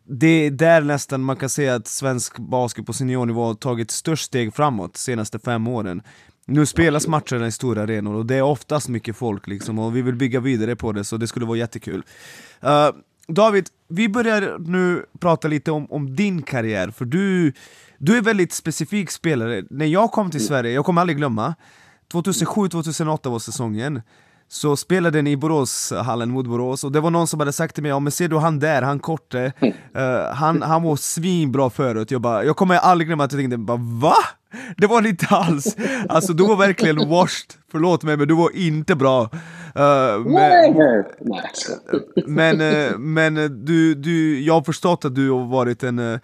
[0.03, 4.25] det är där nästan man kan säga att svensk basket på seniornivå har tagit störst
[4.25, 6.03] steg framåt de senaste fem åren.
[6.47, 10.03] Nu spelas matcherna i stora arenor och det är oftast mycket folk liksom och vi
[10.03, 12.03] vill bygga vidare på det så det skulle vara jättekul.
[12.65, 12.91] Uh,
[13.29, 17.53] David, vi börjar nu prata lite om, om din karriär, för du,
[17.99, 19.65] du är väldigt specifik spelare.
[19.71, 21.55] När jag kom till Sverige, jag kommer aldrig glömma,
[22.13, 24.03] 2007-2008 var säsongen,
[24.55, 27.83] så spelade ni i Boråshallen mot Borås och det var någon som hade sagt till
[27.83, 32.11] mig ja men ser du han där, han korte, uh, han, han var svinbra förut,
[32.11, 34.17] jag bara, jag kommer aldrig glömma att jag tänkte bara va?
[34.77, 35.77] Det var det inte alls!
[36.09, 39.23] Alltså du var verkligen washed, förlåt mig men du var inte bra.
[39.23, 40.75] Uh, men,
[42.27, 46.19] men, uh, men du, du, jag har förstått att du har varit en uh,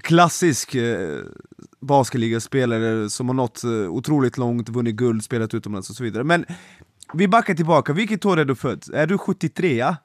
[0.00, 1.18] klassisk uh,
[1.80, 6.24] basketligaspelare som har nått otroligt långt, vunnit guld, spelat utomlands och så vidare.
[6.24, 6.44] Men
[7.14, 8.84] vi backar tillbaka, vilket år är du född?
[8.94, 9.76] Är du 73?
[9.76, 9.96] Ja?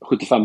[0.00, 0.42] 75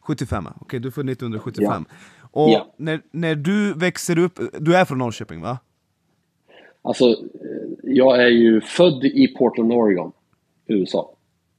[0.00, 1.84] 75, okej okay, du är född 1975.
[1.88, 1.94] Ja.
[2.30, 2.74] Och ja.
[2.76, 5.58] När, när du växer upp, du är från Norrköping va?
[6.82, 7.16] Alltså,
[7.82, 10.12] jag är ju född i Portland, Oregon,
[10.66, 11.12] USA.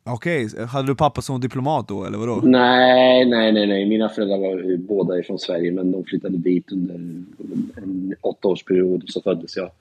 [0.03, 0.65] Okej, okay.
[0.65, 2.41] hade du pappa som diplomat då, eller vadå?
[2.43, 3.85] Nej, nej, nej, nej.
[3.85, 9.57] Mina föräldrar var båda från Sverige, men de flyttade dit under en åttaårsperiod, så föddes
[9.57, 9.71] jag.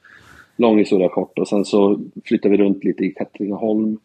[0.57, 1.39] Lång historia kort.
[1.39, 3.99] Och sen så flyttade vi runt lite i Katrineholm.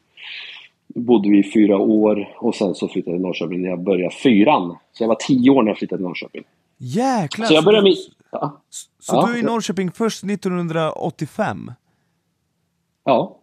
[0.87, 4.15] bodde vi i fyra år och sen så flyttade jag till Norrköping när jag började
[4.15, 4.77] fyran.
[4.93, 6.43] Så jag var tio år när jag flyttade till Norrköping.
[6.77, 7.45] Jäklar!
[7.45, 7.95] Så jag började med...
[8.31, 8.61] Ja.
[8.99, 9.27] Så ja.
[9.27, 11.71] du är i Norrköping först 1985?
[13.03, 13.37] Ja.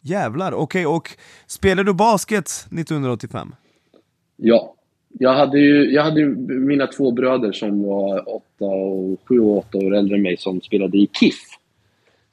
[0.00, 1.10] Jävlar, okej, okay, och
[1.46, 3.54] spelade du basket 1985?
[4.36, 4.72] Ja.
[5.18, 9.78] Jag hade ju jag hade mina två bröder som var åtta och, sju och åtta
[9.78, 11.55] år äldre än mig som spelade i KIF.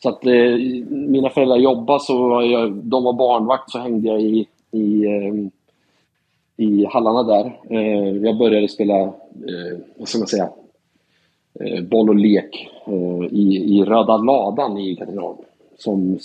[0.03, 0.57] Så att eh,
[0.89, 5.33] mina föräldrar jobbade, så jag, de var barnvakt, så hängde jag i, i, eh,
[6.65, 7.59] i hallarna där.
[7.69, 10.49] Eh, jag började spela, eh, vad ska man säga,
[11.59, 15.37] eh, boll och lek eh, i, i Röda Ladan i Katrineholm
[15.77, 16.19] som,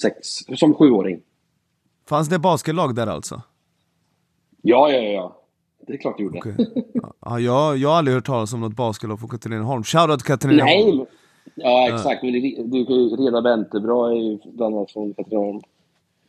[0.57, 1.21] som sjuåring.
[2.09, 3.43] Fanns det basketlag där alltså?
[4.63, 5.37] Ja, ja, ja.
[5.87, 6.39] Det är klart det gjorde.
[6.39, 6.55] Okay.
[7.21, 9.83] Ja, jag, jag har aldrig hört talas om något basketlag från Katrineholm.
[9.83, 10.97] Shoutout Katrineholm!
[10.97, 11.07] Nej!
[11.55, 12.21] Ja, exakt.
[12.65, 15.61] Du kan ju Reda Bentebra är ju bland annat från Katrineholm.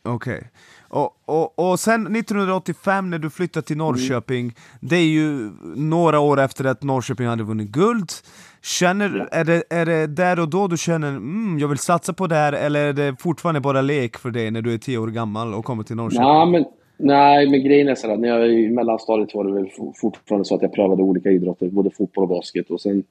[0.02, 0.34] Okej.
[0.34, 0.48] Okay.
[0.88, 4.54] Och, och, och sen 1985 när du flyttade till Norrköping, mm.
[4.80, 8.10] det är ju några år efter att Norrköping hade vunnit guld.
[8.62, 9.38] Känner, ja.
[9.38, 12.34] är, det, är det där och då du känner mm, jag vill satsa på det
[12.34, 15.54] här, eller är det fortfarande bara lek för dig när du är tio år gammal
[15.54, 16.28] och kommer till Norrköping?
[16.28, 16.64] Ja, men,
[16.96, 19.68] nej, men grejen är så att när jag i mellanstadiet var det väl
[20.00, 22.70] fortfarande så att jag prövade olika idrotter, både fotboll och basket.
[22.70, 23.02] Och sen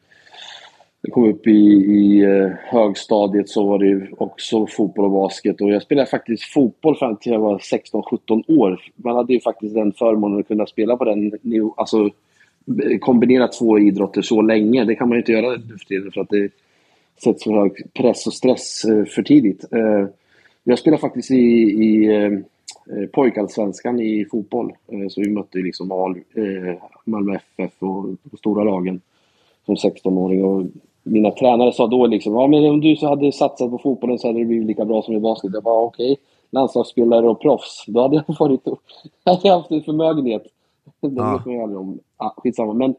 [1.01, 5.61] jag kom upp i, i eh, högstadiet så var det också fotboll och basket.
[5.61, 8.81] Och jag spelade faktiskt fotboll fram till jag var 16-17 år.
[8.95, 11.31] Man hade ju faktiskt den förmånen att kunna spela på den.
[11.77, 12.09] Alltså
[12.99, 14.85] kombinera två idrotter så länge.
[14.85, 16.49] Det kan man ju inte göra nu för tiden för att det
[17.23, 19.73] sätts för hög press och stress eh, för tidigt.
[19.73, 20.07] Eh,
[20.63, 22.09] jag spelade faktiskt i, i
[23.11, 24.71] pojkallsvenskan i fotboll.
[25.09, 26.15] Så vi mötte liksom
[27.05, 29.01] Malmö FF och stora lagen
[29.65, 30.43] som 16-åring.
[30.43, 30.65] Och
[31.11, 34.27] mina tränare sa då liksom, ja men om du så hade satsat på fotbollen så
[34.27, 35.51] hade det blivit lika bra som i basket.
[35.53, 36.23] Jag bara okej, okay.
[36.49, 38.61] landslagsspelare och proffs, då hade jag varit,
[39.25, 40.43] hade jag haft en förmögenhet.
[41.01, 41.33] Det ja.
[41.33, 41.99] vet man ju aldrig om.
[42.17, 42.73] Ah, skitsamma.
[42.73, 42.95] Men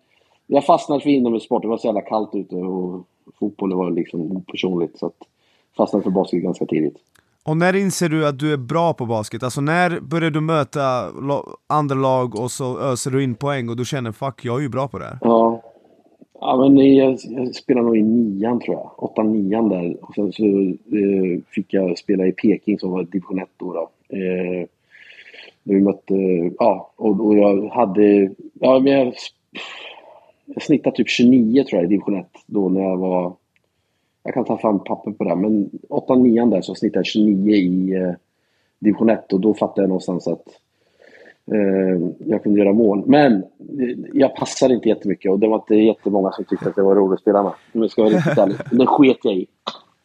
[0.47, 3.07] jag fastnade för inomhussport, det var så jävla kallt ute och
[3.39, 4.99] fotbollen var liksom personligt.
[4.99, 5.17] Så att
[5.77, 6.97] fastnade för basket ganska tidigt.
[7.45, 9.43] Och när inser du att du är bra på basket?
[9.43, 10.81] Alltså när börjar du möta
[11.67, 14.69] andra lag och så öser du in poäng och du känner fuck, jag är ju
[14.69, 15.19] bra på det här?
[15.21, 15.63] Ja,
[16.41, 18.93] Ja, men jag, jag spelade nog i nian tror jag.
[18.97, 20.05] Åtta, nian där.
[20.05, 23.73] Och sen så eh, fick jag spela i Peking som var division 1 då.
[23.73, 24.17] då.
[24.17, 24.67] Eh,
[25.63, 26.15] vi mötte,
[26.59, 29.15] ja, och, och jag hade, ja men jag,
[30.45, 33.33] jag snittade typ 29 tror jag i division 1 då när jag var,
[34.23, 37.55] jag kan ta fram papper på det, men 8 nian där så snittade jag 29
[37.55, 38.13] i eh,
[38.79, 40.70] division 1 och då fattade jag någonstans att Eh,
[42.19, 43.03] jag kunde göra mål.
[43.07, 43.45] Men
[44.13, 47.15] jag passade inte jättemycket och det var inte jättemånga som tyckte att det var roligt
[47.15, 47.53] att spela med.
[47.73, 48.57] Om jag ska vara riktigt ärlig.
[48.71, 49.47] Det sket jag i.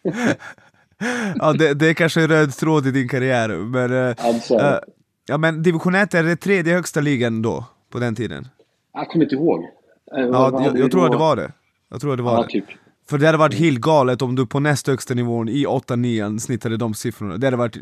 [1.35, 3.49] ja, det, det är kanske en röd tråd i din karriär.
[3.49, 4.79] Men, eh, äh,
[5.27, 8.47] ja, men division 1 är det tredje högsta ligan då, på den tiden?
[8.93, 9.65] Jag kommer inte ihåg.
[10.11, 11.51] Ja, jag, jag tror att det var det.
[11.89, 12.47] Jag tror att det var ja, det.
[12.47, 12.65] Typ.
[13.09, 16.77] För det hade varit helt galet om du på näst högsta nivån i 8-9 snittade
[16.77, 17.37] de siffrorna.
[17.37, 17.77] Det hade varit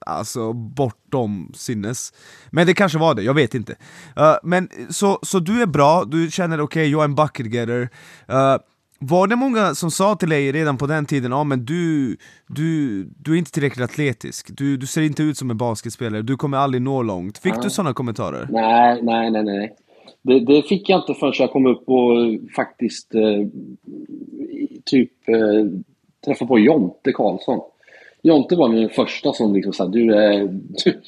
[0.00, 2.12] alltså bortom sinnes.
[2.50, 3.72] Men det kanske var det, jag vet inte.
[4.18, 7.54] Uh, men så, så du är bra, du känner okej, okay, jag är en bucket
[7.54, 7.82] getter.
[8.30, 8.56] Uh,
[8.98, 12.16] var det många som sa till dig redan på den tiden, ja ah, men du,
[12.46, 16.36] du, du är inte tillräckligt atletisk, du, du ser inte ut som en basketspelare, du
[16.36, 17.38] kommer aldrig nå långt.
[17.38, 17.60] Fick ja.
[17.62, 18.48] du sådana kommentarer?
[18.50, 19.76] Nej, nej, nej, nej.
[20.22, 22.16] Det, det, fick jag inte förrän jag kom upp och
[22.56, 23.46] faktiskt eh,
[24.84, 25.66] typ eh,
[26.24, 27.60] träffade på Jonte Karlsson.
[28.26, 30.06] Jonte var min första som liksom sa du,
[30.84, 31.00] du,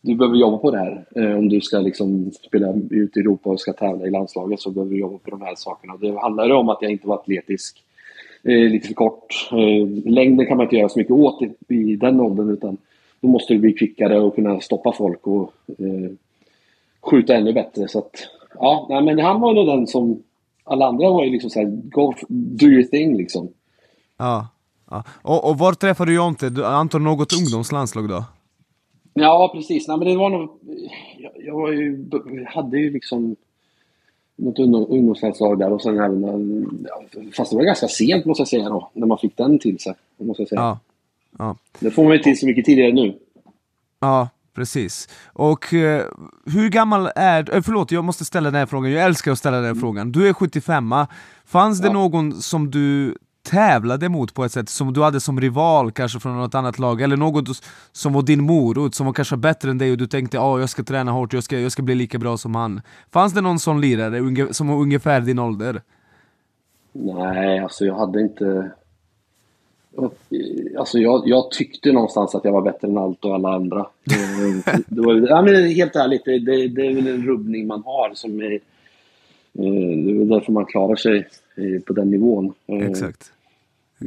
[0.00, 1.04] du behöver jobba på det här.
[1.16, 4.70] Eh, om du ska liksom spela ut i Europa och ska tävla i landslaget så
[4.70, 5.96] behöver du jobba på de här sakerna.
[5.96, 7.84] Det handlade om att jag inte var atletisk.
[8.42, 9.48] Eh, lite för kort.
[9.52, 12.76] Eh, längden kan man inte göra så mycket åt i, den åldern utan
[13.20, 15.52] då måste du bli kvickare och kunna stoppa folk och
[17.00, 17.88] skjuta ännu bättre.
[17.88, 20.22] Så att, ja, nej, men han var nog den som
[20.64, 23.48] alla andra var ju liksom såhär, go, do your thing liksom.
[24.18, 24.48] Ja.
[24.94, 25.04] Ja.
[25.22, 26.50] Och, och var träffade du Jonte?
[26.50, 28.24] Du antar något ungdomslandslag då?
[29.14, 29.88] Ja, precis.
[29.88, 30.58] Nej, men det var nog...
[31.18, 32.06] Jag, jag var ju,
[32.48, 33.36] hade ju liksom
[34.36, 36.88] något ungdomslandslag där och sen även...
[37.36, 39.94] Fast det var ganska sent måste jag säga då, när man fick den till sig.
[40.18, 40.60] Måste jag säga.
[40.60, 40.78] Ja.
[41.38, 41.56] ja.
[41.80, 43.18] Det får man ju till så mycket tidigare nu.
[44.00, 45.08] Ja, precis.
[45.32, 46.02] Och eh,
[46.46, 47.54] hur gammal är...
[47.54, 48.90] Eh, förlåt, jag måste ställa den här frågan.
[48.90, 49.80] Jag älskar att ställa den här mm.
[49.80, 50.12] frågan.
[50.12, 50.94] Du är 75
[51.46, 55.92] Fanns det någon som du tävlade mot på ett sätt, som du hade som rival
[55.92, 57.48] kanske från något annat lag, eller något
[57.92, 60.60] som var din morot, som var kanske bättre än dig och du tänkte att oh,
[60.60, 62.80] jag ska träna hårt, jag ska, jag ska bli lika bra som han.
[63.10, 65.82] Fanns det någon sån lirare som var ungefär din ålder?
[66.92, 68.70] Nej, alltså jag hade inte...
[70.78, 73.86] Alltså jag, jag tyckte någonstans att jag var bättre än allt och alla andra.
[74.86, 78.10] det var, ja, men helt ärligt, det, det, det är väl en rubbning man har
[78.14, 78.52] som är...
[78.52, 78.60] Eh,
[80.04, 81.28] det är väl därför man klarar sig
[81.86, 82.54] på den nivån.
[82.66, 83.33] Eh, Exakt.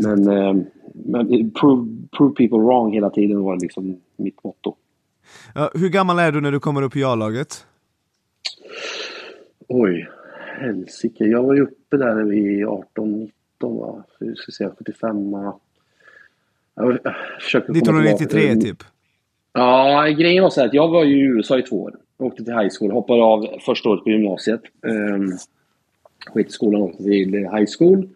[0.02, 0.56] Men, eh,
[0.94, 4.76] men prove, prove people wrong hela tiden var liksom mitt motto.
[5.56, 7.66] Ja, hur gammal är du när du kommer upp i A-laget?
[9.68, 10.10] Oj,
[10.60, 11.24] helsike.
[11.24, 13.30] Jag var ju uppe där i 18-19
[13.60, 14.04] va?
[14.20, 15.34] Jag ska säga 75
[16.76, 17.00] jag
[17.56, 18.84] 1993 typ?
[19.54, 21.96] Ja, grejen var så att jag var ju i USA i två år.
[22.18, 24.62] Jag åkte till high school, hoppade av första året på gymnasiet.
[24.82, 25.38] Um,
[26.26, 28.10] skitskolan åkte till high school.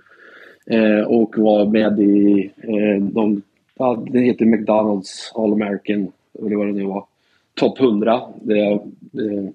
[0.71, 3.41] Eh, och var med i eh, de,
[3.77, 7.05] ja, det heter McDonalds All American, eller vad det nu var,
[7.53, 8.21] topp 100.
[8.41, 9.49] Där jag eh,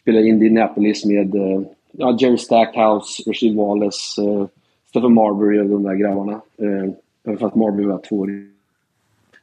[0.00, 1.60] spelade Indianapolis med eh,
[1.92, 4.46] ja, Jerry Stackhouse, Rasheed Wallace, eh,
[4.88, 6.40] Stephen Marbury och de där grabbarna.
[6.56, 8.46] Eh, för att Marbury var tvåårig.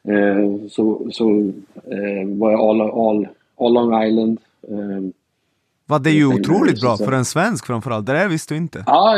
[0.07, 1.51] Eh, så så
[1.91, 3.27] eh, var jag all, all,
[3.57, 4.39] all Long Island.
[4.67, 5.24] Eh,
[5.85, 8.83] Eh, var det ju otroligt bra för en svensk framförallt, det där visste du inte.
[8.87, 9.15] Ja,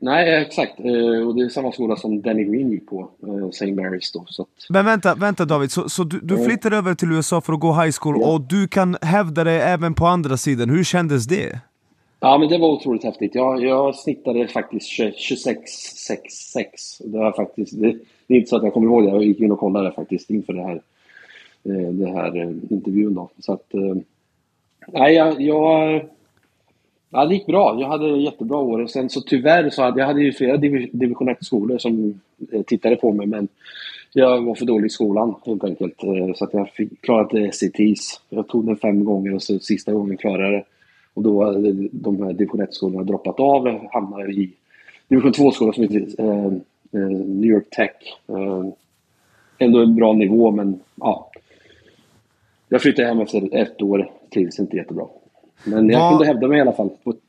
[0.00, 0.80] nej exakt.
[0.80, 3.66] Eh, och det är samma skola som Danny Green gick på, eh, St.
[3.66, 4.24] Mary's då.
[4.28, 4.48] Så att...
[4.70, 7.72] Men vänta, vänta David, så, så du, du flyttade över till USA för att gå
[7.72, 8.32] high school ja.
[8.32, 11.60] och du kan hävda dig även på andra sidan, hur kändes det?
[12.20, 13.34] Ja, men det var otroligt häftigt.
[13.34, 15.70] Jag, jag snittade faktiskt 26,
[16.06, 16.98] 6, 6.
[16.98, 19.40] Det, var faktiskt, det, det, är inte så att jag kommer ihåg det, jag gick
[19.40, 20.80] in och kollade faktiskt inför det här,
[21.64, 23.28] eh, det här intervjun då.
[23.38, 23.74] Så att,
[24.92, 26.00] Nej, jag, jag,
[27.10, 27.80] ja, det gick bra.
[27.80, 28.78] Jag hade jättebra år.
[28.78, 32.20] Och sen så tyvärr så hade jag hade ju flera division 1-skolor som
[32.52, 33.48] eh, tittade på mig, men
[34.12, 36.04] jag var för dålig i skolan helt enkelt.
[36.04, 38.20] Eh, så att jag fick, klarade S.E.T.s.
[38.28, 40.64] Jag tog den fem gånger och så sista gången klarade jag det.
[41.14, 43.88] Och då hade de här division 1-skolorna droppat av.
[43.92, 44.50] Hamnade i
[45.08, 46.46] division 2-skolor som heter eh,
[46.92, 47.90] eh, New York Tech.
[49.58, 51.30] ändå en bra nivå, men ja.
[52.68, 55.06] Jag flyttade hem efter ett år trivs inte jättebra.
[55.64, 56.10] Men jag Var...
[56.10, 57.20] kunde hävda mig i alla fall på ett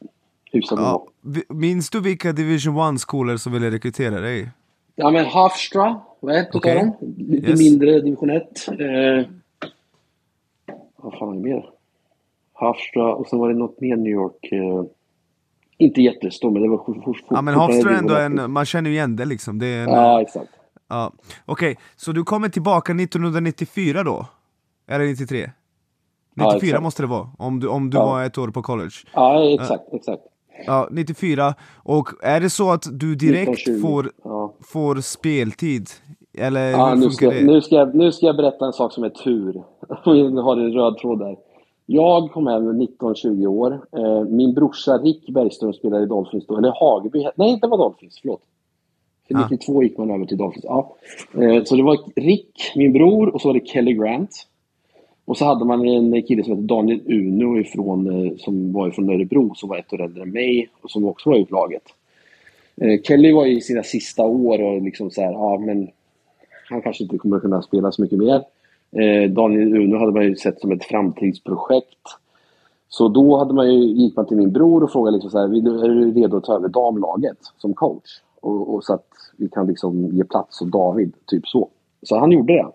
[0.51, 1.07] hyfsat ja.
[1.49, 4.49] Minns du vilka Division 1-skolor som ville rekrytera dig?
[4.95, 6.77] Ja men Hofstra var ett okay.
[6.77, 6.95] av dem.
[7.17, 7.59] Lite yes.
[7.59, 8.67] mindre division 1.
[8.67, 8.75] Eh,
[10.95, 11.69] vad fan är det mer?
[12.53, 14.51] Hofstra och sen var det något mer New York.
[14.51, 14.83] Eh,
[15.77, 19.15] inte jättestor men det var Ja men Hofstra är ändå en, man känner ju igen
[19.15, 19.59] det liksom.
[19.59, 20.51] Det är en, ja exakt.
[20.87, 21.11] Ja.
[21.45, 24.25] Okej, okay, så du kommer tillbaka 1994 då?
[24.87, 25.49] Eller 93?
[26.39, 28.05] 94 ja, måste det vara, om du, om du ja.
[28.05, 28.95] var ett år på college.
[29.13, 30.21] Ja, exakt, exakt.
[30.65, 31.53] Ja, 94.
[31.83, 34.11] Och är det så att du direkt får,
[34.63, 35.89] får speltid?
[36.37, 39.09] Eller ja, nu ska, nu, ska jag, nu ska jag berätta en sak som är
[39.09, 39.63] tur.
[40.05, 41.37] Nu har en röd tråd där.
[41.85, 43.81] Jag kom hem 19-20 år.
[43.97, 47.27] Eh, min brorsa Rick Bergström spelade i Dolphins då, eller Hageby.
[47.35, 48.41] Nej, det var Dolphins, förlåt.
[49.27, 50.65] För 92 gick man över till Dolphins.
[50.65, 50.95] Ja.
[51.33, 54.29] Eh, så det var Rick, min bror, och så var det Kelly Grant.
[55.29, 59.09] Och så hade man en kille som hette Daniel Uno ifrån, eh, som var från
[59.09, 61.83] Örebro, som var ett år äldre än mig och som också var i laget.
[62.75, 65.87] Eh, Kelly var i sina sista år och liksom så här, ja men
[66.69, 68.41] han kanske inte kommer kunna spela så mycket mer.
[68.91, 72.03] Eh, Daniel Uno hade man ju sett som ett framtidsprojekt.
[72.87, 75.45] Så då hade man ju, gick man till min bror och frågade liksom så här,
[75.45, 78.21] är du redo att ta över damlaget som coach?
[78.41, 81.69] Och, och så att vi kan liksom ge plats åt David, typ så.
[82.03, 82.67] Så han gjorde det.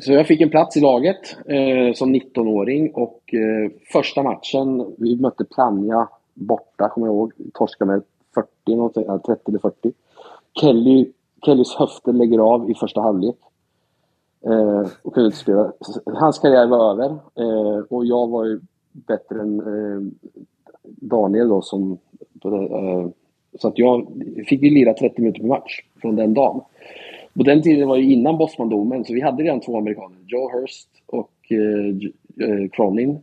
[0.00, 5.16] Så jag fick en plats i laget eh, som 19-åring och eh, första matchen, vi
[5.16, 8.02] mötte Plannja borta, kommer jag ihåg, torskade med
[8.34, 8.48] 40,
[9.26, 9.92] 30 eh, eller 40.
[10.60, 11.12] Kelly,
[11.44, 13.36] Kellys höfter lägger av i första halvlek.
[14.46, 15.72] Eh, och kunde inte spela.
[16.06, 18.60] Hans karriär var över eh, och jag var ju
[18.92, 20.30] bättre än eh,
[20.82, 21.98] Daniel då som...
[22.44, 23.08] Eh,
[23.58, 24.06] så att jag
[24.46, 26.60] fick ju lira 30 minuter per match från den dagen.
[27.34, 30.18] På den tiden var det innan Bosman-domen, så vi hade redan två amerikaner.
[30.26, 33.18] Joe Hurst och eh, eh, Cronin.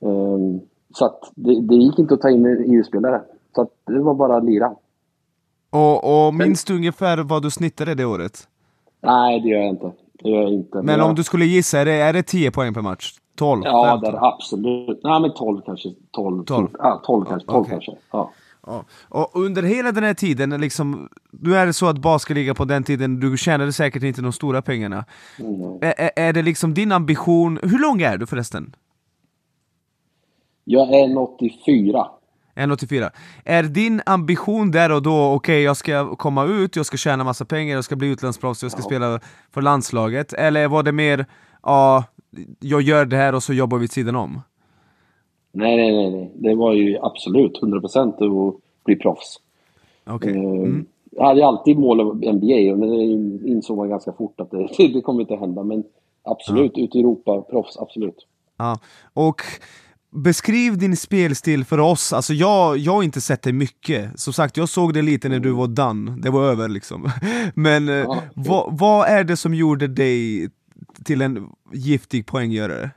[0.00, 0.60] Um,
[0.94, 3.20] så att det, det, gick inte att ta in en EU-spelare.
[3.54, 4.74] Så att det var bara att lira.
[5.70, 8.48] Och, och minns du ungefär vad du snittade det året?
[9.00, 9.92] Nej, det gör jag inte.
[10.12, 10.76] det gör jag inte.
[10.76, 13.14] Men, Men om jag- du skulle gissa, är det, är det 10 poäng per match?
[13.36, 13.62] 12?
[13.64, 14.00] Ja, 15?
[14.00, 15.00] det är det absolut.
[15.04, 15.88] Nej, men 12 kanske.
[16.10, 16.68] 12, 12.
[16.78, 17.48] Ja, 12 kanske.
[17.48, 17.70] 12 Okej.
[17.70, 17.92] kanske.
[18.12, 18.30] Ja.
[18.68, 18.84] Ja.
[19.08, 22.84] Och under hela den här tiden, liksom, nu är det så att basketliga på den
[22.84, 25.04] tiden, du tjänade säkert inte de stora pengarna.
[25.38, 25.78] Mm.
[26.16, 28.74] Är, det liksom din ambition, hur lång är du förresten?
[30.64, 32.06] Jag är en 84.
[32.56, 33.10] 1,84.
[33.44, 37.44] Är din ambition där och då, okej jag ska komma ut, jag ska tjäna massa
[37.44, 40.32] pengar, jag ska bli utlandsproffs, jag ska spela för landslaget?
[40.32, 41.26] Eller var det mer,
[41.62, 42.04] ja,
[42.60, 44.40] jag gör det här och så jobbar vi sidan om?
[45.52, 46.32] Nej, nej, nej, nej.
[46.34, 49.36] Det var ju absolut 100% att bli proffs.
[50.06, 50.36] Okej.
[50.36, 50.70] Eh,
[51.10, 53.04] Jag hade alltid mål om NBA och det
[53.50, 55.62] insåg man ganska fort att det, det kommer inte hända.
[55.64, 55.84] Men
[56.22, 58.26] absolut, ut i Europa, proffs, absolut.
[58.58, 58.78] Ja,
[59.14, 59.42] och
[60.10, 64.56] beskriv din spelstil för oss, alltså jag, jag har inte sett dig mycket, som sagt
[64.56, 67.10] jag såg det lite när du var done, det var över liksom
[67.54, 68.22] Men eh, Ja.
[68.34, 70.48] vad, vad är det som gjorde dig
[71.04, 72.90] till en giftig poänggörare?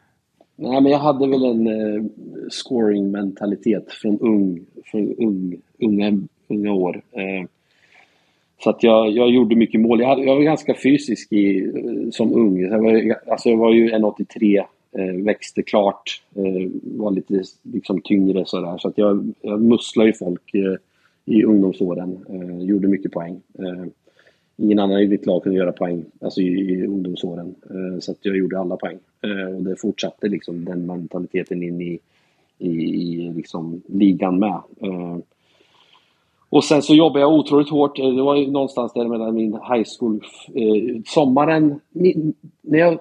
[0.61, 2.03] Nej, men jag hade väl en eh,
[2.49, 7.01] scoring-mentalitet från ung, från ung, unga, unga år.
[7.11, 7.47] Eh,
[8.63, 9.99] så att jag, jag gjorde mycket mål.
[9.99, 12.61] Jag, hade, jag var ganska fysisk i, eh, som ung.
[12.61, 14.63] Jag var, alltså jag var ju 1,83,
[14.97, 18.77] eh, växte klart, eh, var lite liksom, tyngre sådär.
[18.77, 20.75] Så att jag, jag musslade ju folk eh,
[21.25, 22.25] i ungdomsåren.
[22.29, 23.41] Eh, gjorde mycket poäng.
[23.59, 23.85] Eh,
[24.61, 27.55] Ingen annan i mitt lag kunde göra poäng alltså i, i ungdomsåren.
[27.69, 28.97] Eh, så att jag gjorde alla poäng.
[29.21, 31.99] Eh, och det fortsatte liksom den mentaliteten in i,
[32.57, 34.61] i, i liksom ligan med.
[34.81, 35.17] Eh,
[36.49, 37.95] och sen så jobbade jag otroligt hårt.
[37.95, 40.21] Det var någonstans där mellan min high school...
[41.05, 41.79] Sommaren...
[42.61, 42.99] När jag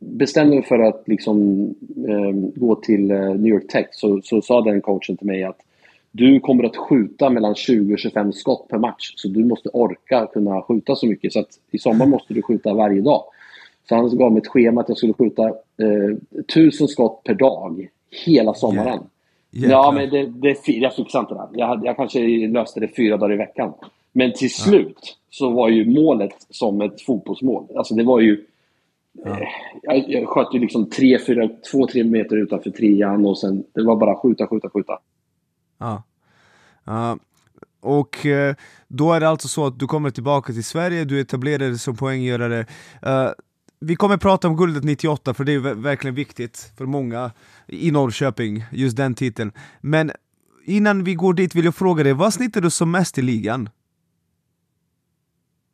[0.00, 1.68] bestämde mig för att liksom,
[2.54, 5.60] gå till New York Tech så, så sa den coachen till mig att
[6.12, 9.12] du kommer att skjuta mellan 20 och 25 skott per match.
[9.16, 11.32] Så du måste orka kunna skjuta så mycket.
[11.32, 13.24] Så att i sommar måste du skjuta varje dag.
[13.88, 17.88] Så han gav mig ett schema att jag skulle skjuta eh, 1000 skott per dag
[18.26, 19.00] hela sommaren.
[19.50, 19.70] Jäklar.
[19.70, 21.48] Ja, men det, det, jag fixade inte det.
[21.52, 23.72] Jag, jag kanske löste det fyra dagar i veckan.
[24.12, 27.66] Men till slut så var ju målet som ett fotbollsmål.
[27.76, 28.44] Alltså det var ju...
[29.26, 29.38] Eh,
[29.82, 34.46] jag, jag sköt ju liksom 2-3 meter utanför trean och sen det var bara skjuta,
[34.46, 34.98] skjuta, skjuta.
[35.80, 36.02] Ja.
[36.88, 37.14] Uh,
[37.82, 38.54] Och uh,
[38.88, 41.96] då är det alltså så att du kommer tillbaka till Sverige, du etablerar dig som
[41.96, 42.60] poänggörare.
[43.06, 43.30] Uh,
[43.80, 47.30] vi kommer prata om guldet 98 för det är verkligen viktigt för många
[47.68, 49.52] i Norrköping, just den titeln.
[49.80, 50.10] Men
[50.64, 53.68] innan vi går dit vill jag fråga dig, vad snittar du som mest i ligan?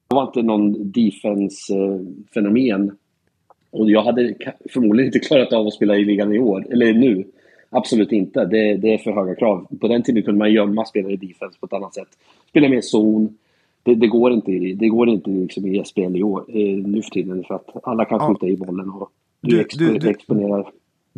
[0.09, 2.97] Jag var inte någon defense-fenomen.
[3.71, 4.35] Och jag hade
[4.73, 7.25] förmodligen inte klarat av att spela i ligan i år, eller nu.
[7.71, 8.45] Absolut inte.
[8.45, 9.67] Det, det är för höga krav.
[9.81, 12.09] På den tiden kunde man gömma spelare i defense på ett annat sätt.
[12.49, 13.39] Spela mer zon.
[13.83, 17.11] Det, det går inte, det går inte liksom i SPL i år, eh, nu för
[17.11, 18.29] tiden för att alla kan Ja.
[18.29, 19.11] skjuta i bollen och
[19.41, 20.67] du, Du- expo, du- du- exponerar.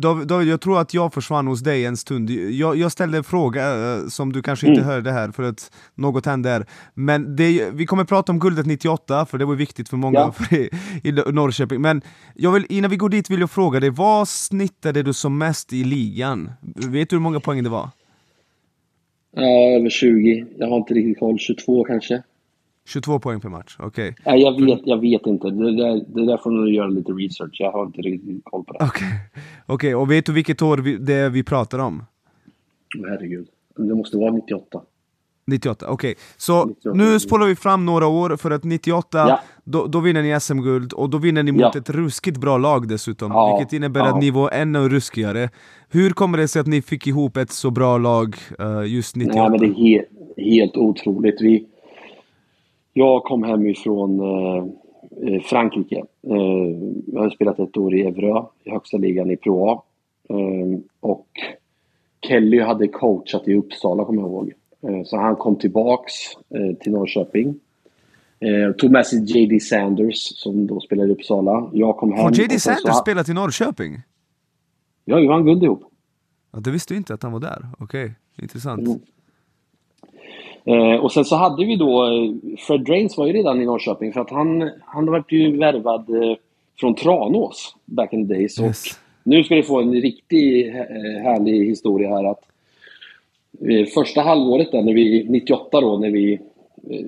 [0.01, 2.29] David, jag tror att jag försvann hos dig en stund.
[2.29, 4.91] Jag, jag ställde en fråga eh, som du kanske inte Mm.
[4.93, 6.65] hörde här för att något hände här.
[6.93, 10.31] Men det, vi kommer prata om guldet 98 för det var viktigt för många Ja.
[10.31, 10.69] för i,
[11.03, 11.81] i Norrköping.
[11.81, 12.01] Men
[12.35, 15.73] jag vill, innan vi går dit vill jag fråga dig, vad snittade du som mest
[15.73, 16.51] i ligan?
[16.75, 17.89] Vet du hur många poäng det var?
[19.35, 20.45] Ja, över 20.
[20.57, 21.39] Jag har inte riktigt koll.
[21.39, 22.23] 22 kanske?
[22.89, 24.15] 22 poäng per match, okej.
[24.25, 25.49] Nej, jag vet, jag vet inte.
[25.49, 27.55] Det där, det där får du göra lite research.
[27.59, 28.85] Jag har inte riktigt koll på det.
[28.85, 29.07] Okej,
[29.65, 32.03] Okej, och vet du vilket år vi, det är vi pratar om?
[33.09, 33.47] Herregud.
[33.77, 34.81] Det måste vara 98.
[35.47, 36.15] 98, okej.
[36.37, 36.97] Så 98.
[36.97, 39.39] nu spolar vi fram några år för att 98, Ja.
[39.63, 41.71] då, då vinner ni SM-guld och då vinner ni mot Ja.
[41.75, 43.31] ett ruskigt bra lag dessutom.
[43.31, 45.49] Ja, Vilket innebär att ni var ännu ruskigare.
[45.89, 49.41] Hur kommer det sig att ni fick ihop ett så bra lag eh, just 98?
[49.41, 51.41] Nej, men det är helt, helt otroligt.
[51.41, 51.65] Vi,
[52.93, 54.63] jag kom hemifrån eh,
[55.33, 56.03] eh, Frankrike.
[56.27, 56.77] Eh,
[57.07, 59.83] jag har spelat ett år i Evreux, i högsta ligan i Pro A.
[60.29, 61.27] Eh, och
[62.27, 64.53] Kelly hade coachat i Uppsala, kommer jag ihåg.
[64.81, 66.13] Eh, så han kom tillbaks
[66.55, 67.59] eh, till Norrköping.
[68.39, 71.69] Eh, tog med sig JD Sanders, som då spelade i Uppsala.
[71.73, 72.23] Jag kom hem...
[72.23, 73.97] Har JD så Sanders ha- spelat i Norrköping?
[75.05, 75.83] Ja, vi vann guld ihop.
[76.51, 77.65] Ja, det visste jag inte att han var där.
[77.79, 78.87] Okej, intressant.
[78.87, 78.99] Mm.
[80.65, 84.13] Eh, och sen så hade vi då, eh, Fred Drains var ju redan i Norrköping
[84.13, 86.37] för att han, han var ju värvad eh,
[86.79, 88.59] från Tranås back in the days.
[88.59, 88.91] Yes.
[88.91, 92.45] Och nu ska ni få en riktig eh, härlig historia här att
[93.93, 96.33] första halvåret där, när vi, 98 då, när vi
[96.89, 97.05] eh,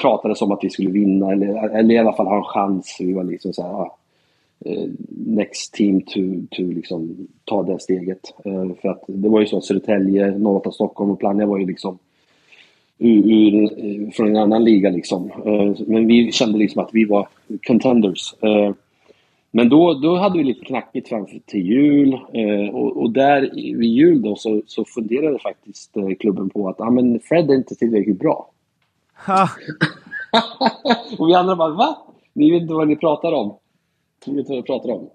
[0.00, 2.96] pratades om att vi skulle vinna eller, eller i alla fall ha en chans.
[3.00, 3.98] Vi var liksom så här, ah,
[5.26, 8.20] next team to, to liksom ta det steget.
[8.80, 11.98] För att det var ju så att Södertälje, 08 Stockholm och Plannja var ju liksom
[12.98, 14.90] ur, från en annan liga.
[14.90, 15.30] Liksom.
[15.86, 17.28] Men vi kände liksom att vi var
[17.66, 18.34] contenders.
[19.50, 22.14] Men då, då hade vi lite knackigt framför till jul
[22.72, 27.20] och, och där vid jul då så, så funderade faktiskt klubben på att ah, men
[27.20, 28.50] Fred är inte tillräckligt bra.
[31.18, 31.98] och vi andra bara va?
[32.32, 33.54] Ni vet inte vad ni pratar om.
[34.26, 35.08] Ni vet inte vad ni pratar om.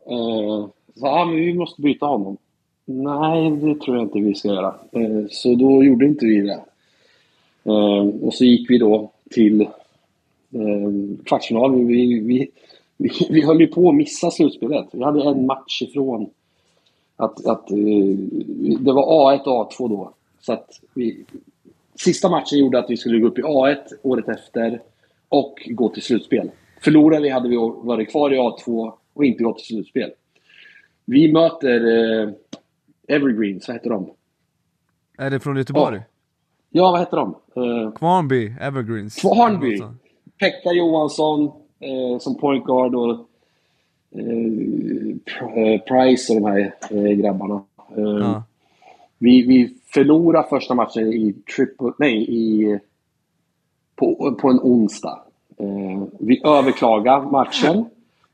[0.96, 2.38] Så ah, men vi måste byta honom.
[2.86, 4.76] Nej, det tror jag inte vi ska göra.
[4.92, 6.60] Eh, så då gjorde inte vi det.
[7.66, 11.86] Eh, och så gick vi då till eh, kvartsfinal.
[11.86, 12.52] Vi, vi,
[12.98, 14.88] vi, vi höll ju på att missa slutspelet.
[14.92, 16.30] Vi hade en match ifrån
[17.16, 17.78] att, att eh,
[18.80, 20.14] det var A1 och A2 då.
[20.40, 21.26] Så att vi,
[21.96, 24.82] sista matchen gjorde att vi skulle gå upp i A1 året efter
[25.30, 26.52] och gå till slutspel.
[26.82, 30.12] Förlorade vi hade vi varit kvar i A2 och inte gått till slutspel.
[31.06, 32.30] Vi möter eh,
[33.08, 34.10] Evergreens, vad heter de?
[35.18, 35.98] Är det från Göteborg?
[35.98, 36.04] Ja,
[36.74, 37.36] ja vad heter de?
[37.58, 39.16] Uh, Kvarnby Evergreens.
[39.16, 39.82] Kvarnby!
[40.40, 43.12] Pekka Johansson eh, som point guard och
[44.12, 47.64] eh, Price och de här eh, grabbarna.
[47.98, 48.44] Eh, ja.
[49.18, 52.80] vi, vi förlorade första matchen i triple, nej, i,
[53.96, 55.20] på, på en onsdag.
[55.58, 57.86] Eh, vi överklagade matchen.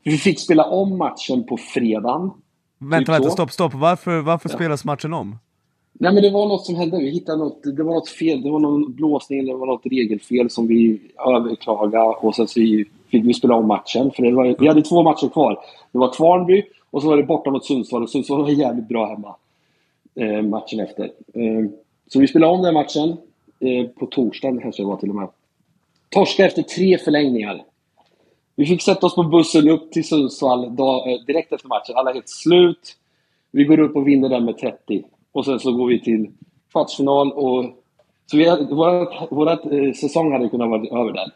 [0.03, 2.31] Vi fick spela om matchen på fredagen.
[2.77, 3.73] Vänta, typ vänta, stopp, stopp.
[3.73, 4.55] Varför, varför ja.
[4.55, 5.37] spelas matchen om?
[6.01, 6.97] Nej men det var något som hände.
[6.97, 8.41] Vi hittade något, det var något fel.
[8.41, 12.59] Det var någon blåsning eller det var något regelfel som vi överklagade och sen så
[13.11, 14.11] fick vi spela om matchen.
[14.11, 15.59] För det var, vi hade två matcher kvar.
[15.91, 19.05] Det var Kvarnby och så var det borta mot Sundsvall och Sundsvall var jävligt bra
[19.05, 19.35] hemma.
[20.15, 21.03] Eh, matchen efter.
[21.33, 21.69] Eh,
[22.07, 23.17] så vi spelade om den matchen
[23.59, 25.27] eh, på torsdagen kanske det var till och med.
[26.09, 27.63] Torska efter tre förlängningar.
[28.55, 31.95] Vi fick sätta oss på bussen upp till Sundsvall dag, eh, direkt efter matchen.
[31.95, 32.95] Alla helt slut.
[33.51, 35.03] Vi går upp och vinner den med 30.
[35.31, 36.31] Och sen så går vi till
[36.71, 37.65] kvartsfinal och...
[38.25, 41.31] Så vi, vårat, vårat eh, säsong hade kunnat vara över där.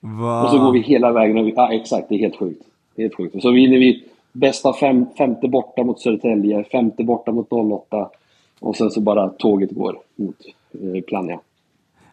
[0.00, 0.44] Va?
[0.44, 1.38] Och så går vi hela vägen.
[1.38, 2.08] Och vi, ja, exakt.
[2.08, 2.62] Det är helt sjukt.
[2.96, 3.34] Helt sjukt.
[3.34, 8.10] Och så vinner vi bästa fem, femte borta mot Södertälje, femte borta mot 08.
[8.60, 10.36] Och sen så bara tåget går mot
[10.72, 11.40] eh, Plannja.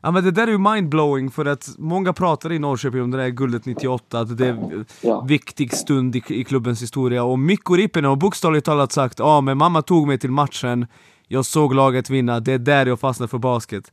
[0.03, 3.17] Ja men det där är ju mindblowing för att många pratar i Norrköping om det
[3.17, 5.21] där guldet 98, att det är en ja.
[5.21, 7.23] viktig stund i, i, klubbens historia.
[7.23, 10.87] Och Mikko Rippinen har bokstavligt talat sagt ja men mamma tog mig till matchen,
[11.31, 13.91] jag såg laget vinna, det är där jag fastnade för basket.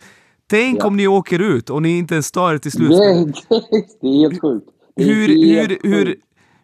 [0.50, 0.86] Tänk ja.
[0.86, 2.90] om ni åker ut och ni inte ens tar er till slut.
[4.00, 4.66] det är helt sjukt.
[4.96, 6.16] Hur, hur, hur,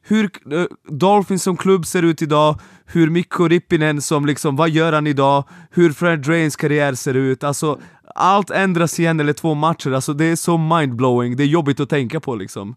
[0.03, 4.93] hur uh, Dolphins som klubb ser ut idag, hur Mikko Rippinen som liksom, vad gör
[4.93, 5.45] han idag?
[5.71, 7.81] Hur Fred Drains karriär ser ut, alltså
[8.15, 11.89] allt ändras igen eller två matcher, alltså det är så mindblowing, det är jobbigt att
[11.89, 12.75] tänka på liksom.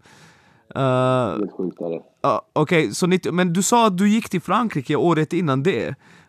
[0.78, 5.88] Uh, uh, Okej, okay, men du sa att du gick till Frankrike året innan det.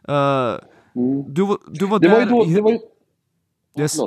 [0.09, 0.55] Uh,
[0.99, 1.35] mm.
[1.35, 2.15] du, du var det där...
[2.15, 2.79] Var ju då, det var ju...
[3.79, 3.99] Yes.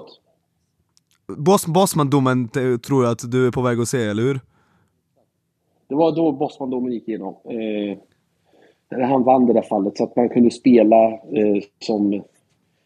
[1.38, 2.48] Boss, Bosman-domen
[2.80, 4.40] tror jag att du är på väg att se, eller hur?
[5.88, 7.36] Det var då Bosman-domen gick igenom.
[7.44, 7.98] Eh,
[9.08, 12.24] han vann det där fallet, så att man kunde spela eh, som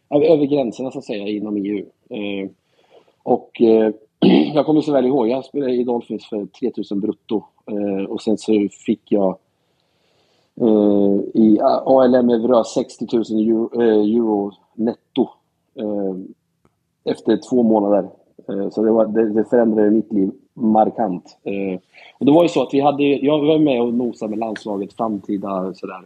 [0.09, 1.85] över gränserna så att säga inom EU.
[2.09, 2.49] Eh,
[3.23, 3.93] och eh,
[4.53, 8.37] jag kommer så väl ihåg, jag spelade i Dolphins för 3000 brutto eh, och sen
[8.37, 9.37] så fick jag
[10.61, 15.29] Eh, i ALM Evra 60 000 euro, eh, euro netto
[15.75, 16.15] eh,
[17.11, 18.09] efter två månader.
[18.71, 21.37] Så det, var, det, det förändrade mitt liv markant.
[22.19, 24.93] Och det var ju så att vi hade, jag var med och nosade med landslaget
[24.93, 26.05] framtida sådär.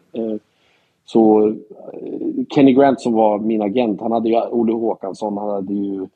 [1.05, 1.53] Så
[2.55, 6.07] Kenny Grant som var min agent, han hade ju Olle Håkansson, han hade ju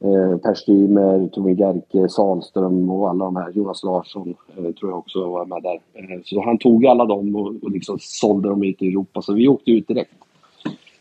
[0.00, 3.52] eh, Per Strymer, Tommy Gerke, Salström och alla de här.
[3.52, 5.80] Jonas Larsson eh, tror jag också var med där.
[5.94, 9.22] Eh, så han tog alla dem och, och liksom sålde dem ut i Europa.
[9.22, 10.14] Så vi åkte ut direkt.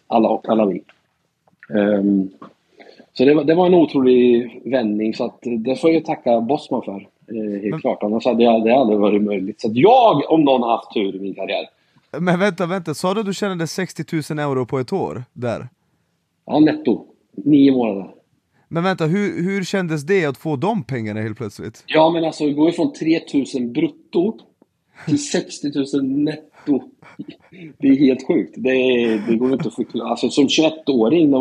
[0.07, 0.83] Alla, alla vi.
[1.69, 2.29] Um,
[3.13, 6.81] så det var, det var en otrolig vändning, så att det får jag tacka Bosman
[6.81, 7.07] för.
[7.61, 9.61] Helt klart, annars hade det aldrig varit möjligt.
[9.61, 11.69] Så jag, om någon, har haft tur i min karriär.
[12.19, 15.67] Men vänta, vänta, sa du att du tjänade 60 000 euro på ett år där?
[16.45, 17.05] Ja, netto.
[17.31, 18.14] Nio månader.
[18.75, 21.83] Men vänta, hur, hur kändes det att få de pengarna helt plötsligt?
[21.87, 23.19] Ja, men alltså, det går från 3
[23.59, 24.39] 000 brutto
[25.05, 26.81] till 60 000 netto.
[27.77, 28.53] Det är helt sjukt.
[28.57, 30.09] Det, är, det går inte att förklara.
[30.09, 31.31] Alltså, som 21-åring,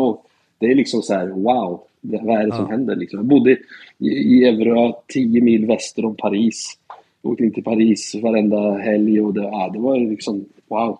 [0.59, 1.81] det är liksom så här, wow.
[2.01, 2.95] vad är det som händer?
[2.95, 3.19] Liksom.
[3.19, 3.57] Jag bodde
[3.97, 6.73] i, i Evrö, 10 mil väster om Paris.
[7.21, 10.99] Jag åkte in till Paris varenda helg och det, ja, det var liksom wow.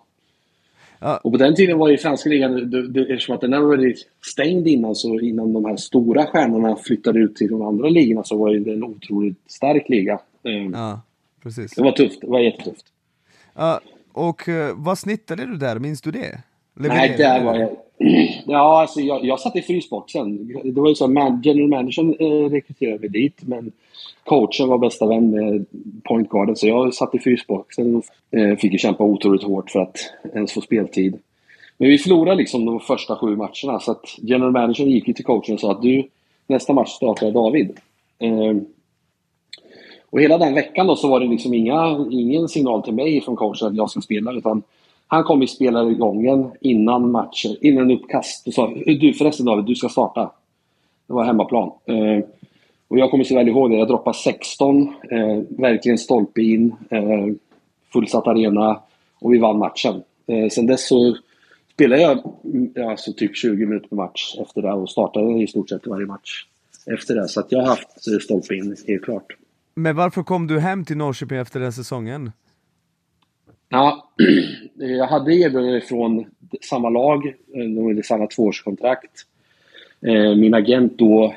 [1.00, 1.16] Ja.
[1.16, 2.74] Och på den tiden var ju franska ligan,
[3.10, 7.36] eftersom att den var väldigt stängd innan, så innan de här stora stjärnorna flyttade ut
[7.36, 10.20] till de andra ligorna så var det en otroligt stark liga.
[10.44, 11.00] Ehm, ja,
[11.42, 11.74] precis.
[11.74, 12.84] Det var tufft, det var jättetufft.
[13.54, 13.80] Ja,
[14.12, 16.42] och uh, vad snittade du där, minns du det?
[16.76, 17.70] Levererade Nej, där var jag,
[18.46, 20.46] Ja, alltså jag, jag satt i frysboxen.
[20.64, 23.72] Det var ju så man, general managern eh, rekryterade mig dit, men
[24.26, 25.66] coachen var bästa vän med
[26.04, 28.04] pointguarden, så jag satt i frysboxen och
[28.38, 29.98] eh, fick ju kämpa otroligt hårt för att
[30.34, 31.18] ens få speltid.
[31.78, 35.24] Men vi förlorade liksom de första sju matcherna, så att general managern gick ju till
[35.24, 36.08] coachen och sa att du,
[36.46, 37.76] nästa match startar David.
[38.18, 38.66] Ehm,
[40.10, 43.36] och hela den veckan då så var det liksom inga, ingen signal till mig från
[43.36, 44.62] coachen att jag ska spela, utan
[45.06, 49.88] han kom i spelargången innan matcher, innan uppkast och sa du förresten David, du ska
[49.88, 50.30] starta.
[51.06, 51.70] Det var hemmaplan.
[51.86, 52.22] Ehm,
[52.88, 57.26] och jag kommer så väl ihåg det, jag droppade 16, eh, verkligen stolpe in, eh,
[57.92, 58.80] fullsatt arena
[59.20, 60.02] och vi vann matchen.
[60.26, 61.16] Eh, sen dess så
[61.72, 62.18] spelade jag
[62.88, 66.46] alltså typ 20 minuter per match efter det och startade i stort sett varje match
[66.86, 67.28] efter det.
[67.28, 69.26] Så att jag har haft eh, stolpe in, helt klart.
[69.74, 72.32] Men varför kom du hem till Norrköping efter den säsongen?
[73.68, 74.10] Ja,
[74.74, 76.24] jag hade erbjudande från
[76.62, 79.26] samma lag, eh, de hade samma tvåårskontrakt.
[80.00, 81.34] Eh, min agent då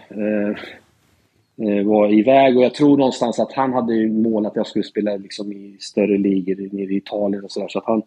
[1.61, 5.15] Eh, var iväg och jag tror någonstans att han hade mål att jag skulle spela
[5.15, 7.67] liksom i större ligor nere i Italien och sådär.
[7.67, 8.01] Så att han,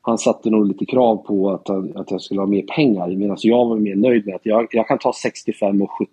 [0.00, 3.66] han satte nog lite krav på att, att jag skulle ha mer pengar medan jag
[3.66, 6.10] var mer nöjd med att jag, jag kan ta 65 och 70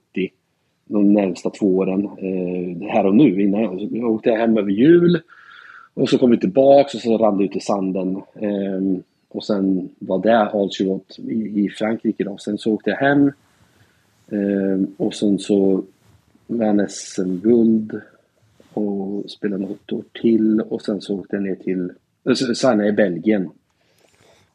[0.85, 3.43] de närmsta två åren eh, här och nu.
[3.43, 5.21] Innan jag, jag åkte hem över jul
[5.93, 8.15] och så kom vi tillbaks och så rann det ut i sanden.
[8.35, 10.81] Eh, och sen var det allt
[11.17, 12.37] i, i Frankrike då.
[12.37, 13.31] Sen så åkte jag hem
[14.31, 15.83] eh, och sen så
[16.57, 18.01] vann SM-guld
[18.73, 21.91] och spelade något år till och sen så åkte jag ner till,
[22.29, 23.49] eh, signade i Belgien.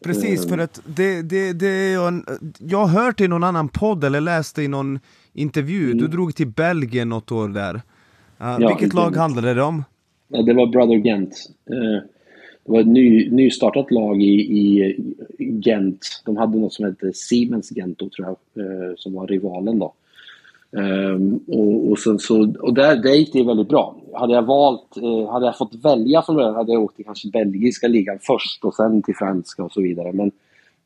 [0.04, 0.48] Precis, ehm.
[0.48, 2.22] för att det, det, det jag,
[2.58, 4.98] jag har hört i någon annan podd eller läste i någon
[5.32, 5.98] intervju, mm.
[5.98, 7.74] du drog till Belgien något år där.
[7.74, 7.80] Uh,
[8.38, 9.84] ja, vilket lag handlade det om?
[10.28, 11.50] Ja, det var Brother Gent.
[11.70, 12.00] Uh,
[12.64, 14.96] det var ett ny, nystartat lag i, i
[15.38, 16.22] Gent.
[16.24, 19.94] De hade något som hette Siemens Gent då, tror jag, uh, som var rivalen då.
[20.70, 23.96] Um, och, och, sen så, och där, där gick det väldigt bra.
[24.14, 27.28] Hade jag valt, eh, hade jag fått välja från början hade jag åkt till kanske
[27.28, 30.12] belgiska ligan först och sen till franska och så vidare.
[30.12, 30.30] Men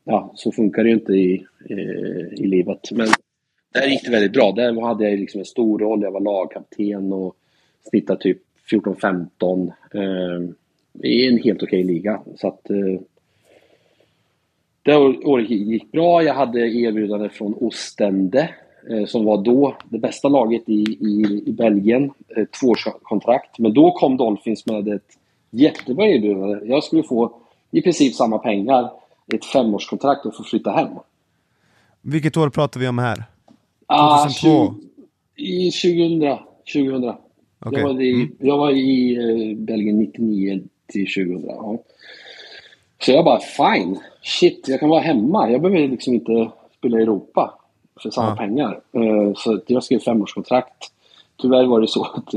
[0.03, 2.91] ja, så funkar det ju inte i, eh, i livet.
[2.91, 3.07] Men
[3.73, 4.51] där gick det väldigt bra.
[4.51, 6.01] Där hade jag liksom en stor roll.
[6.01, 7.35] Jag var lagkapten och
[7.89, 8.37] snittade typ
[8.71, 12.21] 14-15 eh, i en helt okej liga.
[12.35, 13.01] Så att eh,
[14.83, 16.23] det året gick bra.
[16.23, 18.49] Jag hade erbjudande från Ostende
[19.07, 22.11] som var då det bästa laget i, i, i Belgien.
[22.37, 23.59] Ett tvåårskontrakt.
[23.59, 25.17] Men då kom Dolphins med ett
[25.49, 26.59] jättebra erbjudande.
[26.65, 28.89] Jag skulle få i princip samma pengar,
[29.33, 30.89] ett femårskontrakt och få flytta hem.
[32.01, 33.15] Vilket år pratar vi om här?
[33.15, 33.23] 2002?
[33.87, 34.75] Ah,
[35.35, 36.37] I 2000.
[36.73, 37.13] 2000.
[37.65, 37.79] Okay.
[37.79, 38.35] Jag var i, mm.
[38.39, 41.45] jag var i uh, Belgien 99 till 2000.
[41.47, 41.77] Ja.
[43.05, 43.99] Så jag bara, fine.
[44.23, 45.51] Shit, jag kan vara hemma.
[45.51, 47.60] Jag behöver liksom inte spela i Europa
[48.01, 48.35] för samma ja.
[48.35, 48.81] pengar.
[48.97, 50.91] Uh, så jag skrev femårskontrakt.
[51.41, 52.29] Tyvärr var det så att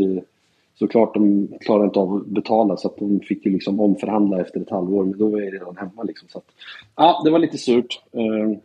[0.78, 4.60] såklart de klarade inte av att betala så att de fick ju liksom omförhandla efter
[4.60, 5.04] ett halvår.
[5.04, 6.28] Men då var jag redan hemma liksom.
[6.28, 6.44] Så att,
[6.96, 8.02] ja, det var lite surt.
[8.16, 8.56] Uh,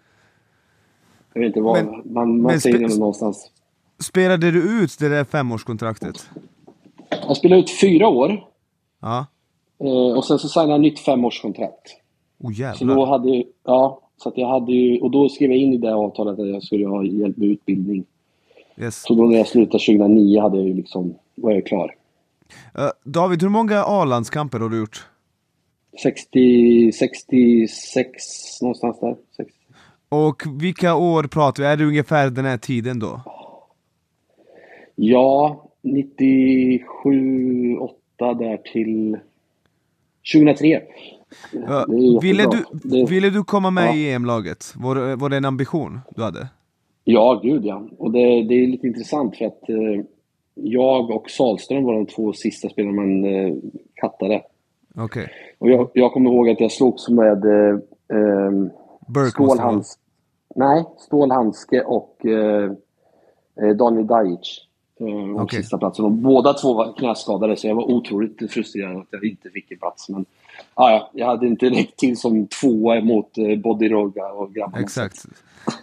[1.33, 3.51] jag vet inte vad, men, man, man säger det någonstans.
[3.99, 6.29] Spelade du ut det där femårskontraktet?
[7.09, 8.43] Jag spelade ut fyra år.
[9.01, 9.25] Ja.
[9.83, 11.95] Eh, och sen så signade jag nytt femårskontrakt.
[12.39, 12.73] Oh jävlar.
[12.73, 15.77] Så då hade, ja, så att jag hade ju, och då skrev jag in i
[15.77, 18.05] det avtalet att jag skulle ha hjälp med utbildning.
[18.77, 19.01] Yes.
[19.01, 21.95] Så då när jag slutade 2009 hade jag ju liksom, var jag klar.
[22.79, 25.07] Uh, David, hur många A-landskamper har du gjort?
[26.03, 29.15] 60, 66 någonstans där.
[29.37, 29.53] 60.
[30.09, 31.69] Och vilka år pratar vi?
[31.69, 33.21] Är det ungefär den här tiden då?
[34.95, 39.17] Ja, 97, 8 där till
[40.33, 40.81] 2003.
[42.21, 43.09] Ville, du, det...
[43.09, 43.95] ville du komma med ja.
[43.95, 44.73] i EM-laget?
[44.75, 46.47] Var, var det en ambition du hade?
[47.03, 47.87] Ja, gud ja.
[47.97, 50.05] Och det, det är lite intressant för att eh,
[50.53, 53.53] jag och Salström var de två sista spelarna man eh,
[53.95, 54.41] kattade.
[54.95, 55.23] Okej.
[55.23, 55.27] Okay.
[55.57, 57.79] Och jag, jag kommer ihåg att jag slogs med eh,
[58.17, 60.01] eh Stålhandske.
[60.55, 62.71] Nej, Stålhandske och eh,
[63.61, 64.65] eh, Daniel Dajic.
[64.99, 65.61] Eh, okay.
[65.61, 66.05] sista platsen.
[66.05, 69.77] Och båda två var knäskadade så jag var otroligt frustrerad att jag inte fick en
[69.77, 70.09] plats.
[70.09, 70.25] Men
[70.79, 74.83] ah, ja, jag hade inte räckt till som tvåa mot eh, Bodiroga och grabbarna.
[74.83, 75.25] Exakt.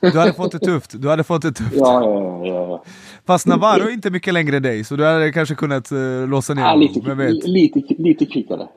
[0.00, 1.02] Du hade fått det tufft.
[1.02, 1.72] Du hade fått det tufft.
[1.74, 2.84] ja, ja, ja, ja.
[3.26, 6.54] Fast Navarro är inte mycket längre än dig, så du hade kanske kunnat uh, låsa
[6.54, 7.44] ner ja, lite, vet.
[7.44, 8.68] lite, lite kvickare.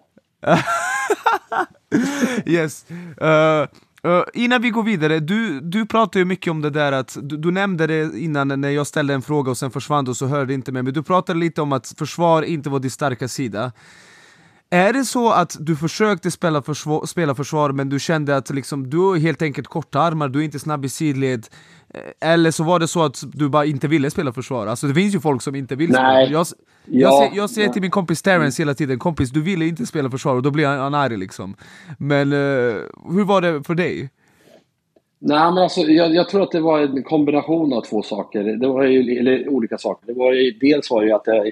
[2.45, 2.85] yes.
[3.21, 3.67] Uh,
[4.07, 7.37] Uh, innan vi går vidare, du, du pratar ju mycket om det där att, du,
[7.37, 10.25] du, nämnde det innan när jag ställde en fråga och sen försvann du och så
[10.25, 13.71] hörde inte med men du pratade lite om att försvar inte var din starka sida.
[14.71, 18.89] Är det så att du försökte spela försvar, spela försvar men du kände att liksom,
[18.89, 21.47] du är helt enkelt korta armar, du är inte snabb i sidled?
[21.93, 24.67] Eh, eller så var det så att du bara inte ville spela försvar?
[24.67, 26.25] Alltså det finns ju folk som inte vill Nej.
[26.25, 26.37] spela.
[26.37, 26.47] Jag,
[26.91, 30.11] Ja, jag, jag säger till min kompis Terrence hela tiden, kompis du ville inte spela
[30.11, 31.55] försvar och då blir han, arg liksom.
[31.97, 32.37] Men eh,
[33.11, 34.09] hur var det för dig?
[35.19, 38.43] Nej, men alltså, jag, jag tror att det var en kombination av två saker.
[38.43, 40.07] Det var ju, eller olika saker.
[40.07, 41.51] Det var ju, dels var det ju att jag,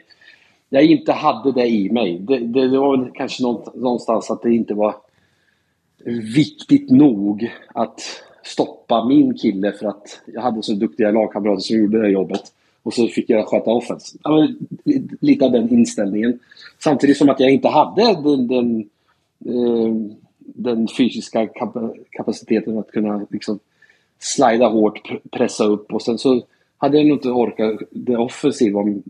[0.70, 2.20] jag inte hade det i mig.
[2.20, 4.96] Det, det, det var väl kanske någonstans att det inte var
[6.36, 8.02] viktigt nog att
[8.44, 12.42] stoppa min kille för att jag hade så duktiga lagkamrater som gjorde det jobbet.
[12.84, 14.18] Och så fick jag sköta offense.
[14.24, 14.48] Ja,
[15.20, 16.40] Lite av den inställningen.
[16.80, 18.90] Samtidigt som att jag inte hade den, den,
[19.46, 19.96] eh,
[20.40, 21.48] den fysiska
[22.12, 23.60] kapaciteten att kunna liksom
[24.20, 26.42] slida hårt, pressa upp och sen så
[26.78, 28.80] hade jag nog inte orkat det offensiva.
[28.80, 29.04] om-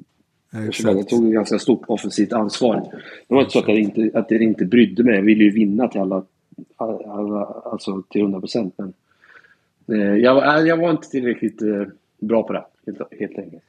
[0.65, 2.75] jag tog ett ganska stort offensivt ansvar.
[3.27, 5.15] Det var inte så att jag inte, att jag inte brydde mig.
[5.15, 6.23] Jag ville ju vinna till alla,
[6.77, 8.75] alla alltså till 100 procent.
[8.77, 8.93] Men
[10.01, 11.83] eh, jag, var- jag var inte tillräckligt eh,
[12.19, 13.63] bra på det, helt, helt enkelt.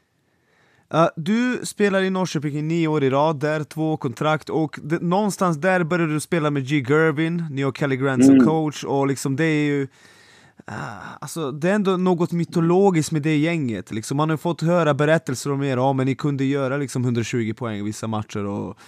[0.91, 5.03] Ja, du spelar i Norrköping i nio år i rad, där två kontrakt och det,
[5.03, 6.77] någonstans där började du spela med G.
[6.89, 8.47] Gervin, ni har Kelly Grant som Mm.
[8.47, 9.87] coach och liksom det är ju
[10.71, 14.95] Ah, alltså det är ändå något mytologiskt med det gänget, liksom, man har fått höra
[14.95, 18.79] berättelser om er, ja men ni kunde göra liksom 120 poäng i vissa matcher och,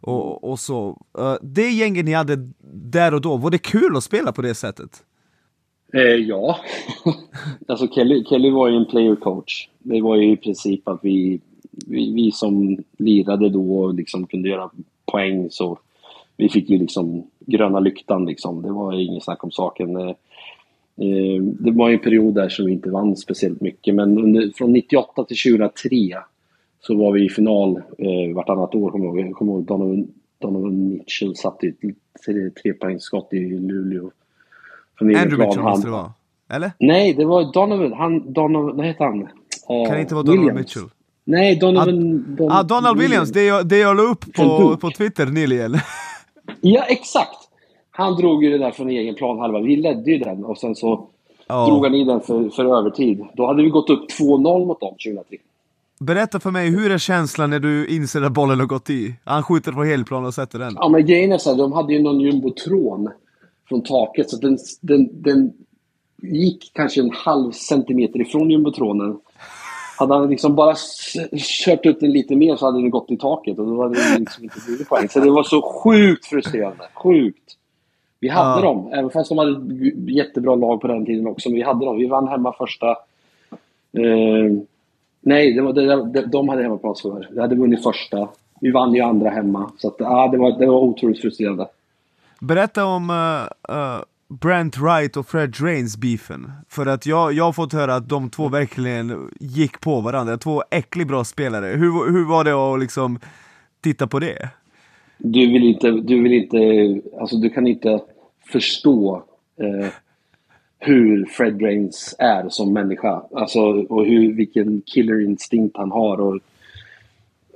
[0.00, 0.98] och, och så.
[1.18, 2.36] Eh, det gänget ni hade
[2.72, 5.02] där och då, var det kul att spela på det sättet?
[5.92, 6.58] Eh, ja.
[7.68, 9.68] alltså Kelly, Kelly var ju en player coach.
[9.78, 11.40] Det var ju i princip att vi,
[11.86, 14.70] vi, vi som lirade då och liksom kunde göra
[15.12, 15.78] poäng så
[16.36, 18.62] vi fick ju liksom gröna lyktan liksom.
[18.62, 19.96] Det var ju inget snack om saken.
[19.96, 20.14] Eh,
[21.00, 24.52] Eh, det var ju en period där som vi inte vann speciellt mycket men under,
[24.56, 25.90] från 98 till 2003
[26.80, 28.90] så var vi i final eh, vartannat år.
[28.90, 29.26] Kommer jag ihåg.
[29.28, 31.74] Jag kommer ihåg Donovan, Donovan Mitchell satte ett
[32.26, 34.10] tre, trepoängsskott i Luleå.
[35.00, 35.36] Andrew.
[35.36, 36.12] Mitchell Han- måste det vara?
[36.52, 36.72] Eller?
[36.78, 37.92] Nej, det var Donovan.
[37.92, 39.22] Han, Donovan, vad heter han?
[39.22, 39.28] Eh,
[39.86, 40.58] Kan det inte vara Donald Williams.
[40.60, 40.90] Mitchell?
[41.24, 42.24] Nej, Donovan...
[42.36, 45.74] Don, Ah, Donald Williams, det jag, det jag la upp på, på Twitter nyligen.
[46.60, 47.45] Ja, exakt!
[47.96, 49.60] Han drog ju det där från egen planhalva.
[49.60, 51.06] Vi ledde ju den och sen så
[51.48, 51.66] Ja.
[51.66, 53.24] drog han i den för, för övertid.
[53.34, 55.36] Då hade vi gått upp 2-0 mot dem 2003.
[56.00, 59.14] Berätta för mig, hur är känslan när du inser att bollen har gått i?
[59.24, 60.72] Han skjuter på helplan och sätter den.
[60.76, 63.10] Ja, men grejen är så här, de hade ju någon jumbotron
[63.68, 65.52] från taket så den, den, den
[66.22, 69.18] gick kanske en halv centimeter ifrån jumbotronen.
[69.98, 70.74] Hade han liksom bara
[71.64, 74.18] kört upp den lite mer så hade den gått i taket och då hade det
[74.18, 75.08] liksom inte blivit poäng.
[75.08, 76.84] Så det var så sjukt frustrerande.
[76.94, 77.56] Sjukt.
[78.20, 78.66] Vi hade Ja.
[78.66, 79.76] dem, även fast de hade
[80.12, 81.48] jättebra lag på den tiden också.
[81.48, 81.96] Men vi hade dem.
[81.96, 82.90] Vi vann hemma första...
[83.92, 84.52] Eh,
[85.20, 87.30] nej, det var, det, det, de hade hemmaplansförlust.
[87.32, 88.28] Vi hade vunnit första.
[88.60, 89.70] Vi vann ju andra hemma.
[89.78, 91.68] Så att, ja, det, var, det var otroligt frustrerande.
[92.40, 96.52] Berätta om uh, uh, Brent Wright och Fred Drains beefen.
[96.68, 100.36] För att jag, jag har fått höra att de två verkligen gick på varandra.
[100.36, 101.66] Två äckligt bra spelare.
[101.66, 103.18] Hur, hur var det att liksom
[103.80, 104.50] titta på det?
[105.18, 106.58] Du vill inte, du vill inte,
[107.20, 108.00] alltså du kan inte
[108.52, 109.22] förstå
[109.60, 109.88] eh,
[110.78, 113.22] hur Fred Drains är som människa.
[113.32, 116.20] Alltså, och hur, vilken killer instinkt han har.
[116.20, 116.34] Och,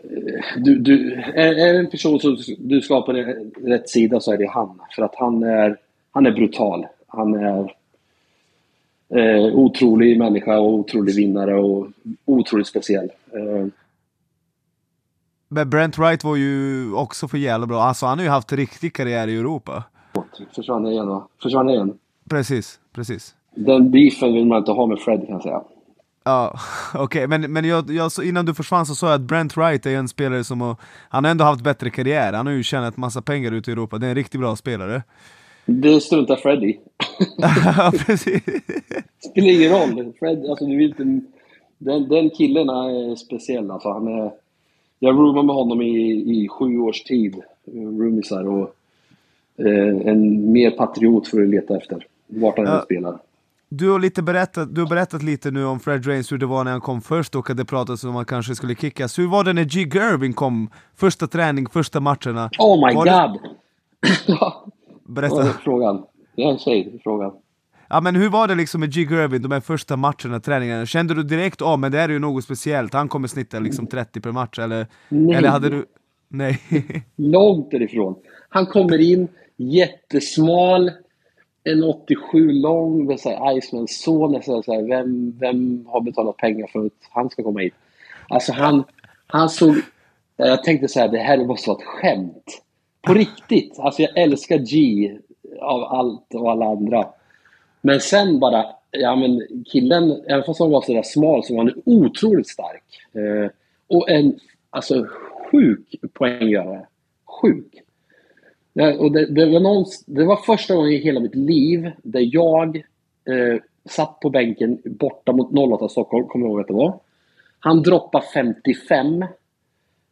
[0.02, 3.88] eh, du, du, är, är det en person som du ska ha på rätt- rätt
[3.88, 4.80] sida så är det han.
[4.96, 5.76] För att han är,
[6.10, 6.86] han är brutal.
[7.06, 7.74] Han är
[9.14, 11.88] eh, otrolig människa och otrolig vinnare och
[12.24, 13.10] otroligt speciell.
[13.32, 13.66] Eh,
[15.52, 17.82] men Brent Wright var ju också för jävla bra.
[17.82, 19.84] Alltså han har ju haft riktig karriär i Europa.
[20.54, 21.28] försvann igen va?
[21.42, 21.98] Försvann igen.
[22.28, 23.34] Precis, precis.
[23.54, 25.62] Den beefen vill man inte ha med Fred kan jag säga.
[26.24, 26.54] Ja,
[26.94, 29.96] okej, men, men jag, jag, innan du försvann så sa jag att Brent Wright är
[29.96, 30.76] en spelare som har,
[31.08, 33.98] han har ändå haft bättre karriär, han har ju tjänat massa pengar ute i Europa,
[33.98, 35.02] det är en riktigt bra spelare.
[35.66, 36.80] Det struntar Fred i.
[37.76, 38.42] Ja, precis.
[39.30, 40.12] Spelar ingen roll.
[40.18, 41.26] Fred, alltså du vill inte...
[41.78, 43.92] Den, den killen är speciell alltså.
[43.92, 44.32] Han är,
[45.02, 46.10] jag roomade med honom i,
[46.44, 47.36] i sju års tid.
[47.74, 48.74] Roomisar och
[49.58, 52.06] eh, en mer patriot för att leta efter.
[52.26, 52.82] Vart han än Ja.
[52.84, 53.18] spelar.
[53.68, 56.64] Du har, lite berättat, du har berättat lite nu om Fred Drains, hur det var
[56.64, 59.18] när han kom först och att det pratades om att han kanske skulle kickas.
[59.18, 59.80] Hur var det när G.
[59.94, 60.70] Gervin kom?
[60.96, 62.50] Första träning, första matcherna?
[62.58, 63.40] Oh my Var det- god!
[64.26, 64.64] Ja,
[65.02, 65.44] Vad är Berätta.
[65.64, 66.02] frågan?
[66.34, 67.32] Jag säger frågan.
[67.92, 69.00] Ja men hur var det liksom med G.
[69.00, 70.86] Gervin, de här första matcherna, träningarna?
[70.86, 73.86] Kände du direkt, ja men det här är ju något speciellt, han kommer snitta liksom
[73.86, 74.86] 30 per match eller?
[75.08, 75.36] Nej.
[75.36, 75.86] Eller hade du...
[76.28, 76.58] Nej.
[77.16, 78.14] Långt därifrån.
[78.48, 80.90] Han kommer in, jättesmal,
[81.64, 84.42] en 87 lång, med så här Iceman son.
[84.42, 87.74] Säger så här, vem, vem har betalat pengar för att han ska komma hit?
[88.28, 88.84] Alltså han,
[89.26, 89.74] han såg...
[90.36, 92.62] Jag tänkte så här, det här måste vara ett skämt.
[93.02, 93.78] På riktigt.
[93.78, 95.10] Alltså jag älskar G
[95.60, 97.06] av allt och alla andra.
[97.80, 101.82] Men sen bara, ja men killen, även fast han var sådär smal så var han
[101.84, 102.84] otroligt stark.
[103.12, 103.50] Eh,
[103.86, 104.38] och en,
[104.70, 105.06] alltså
[105.50, 106.86] sjuk poänggörare.
[107.42, 107.82] Sjuk.
[108.72, 112.28] Ja, och det, det, var någon, det var första gången i hela mitt liv där
[112.34, 112.76] jag
[113.24, 117.00] eh, satt på bänken borta mot 08 Stockholm, kommer jag ihåg att det var.
[117.60, 119.24] Han droppade 55.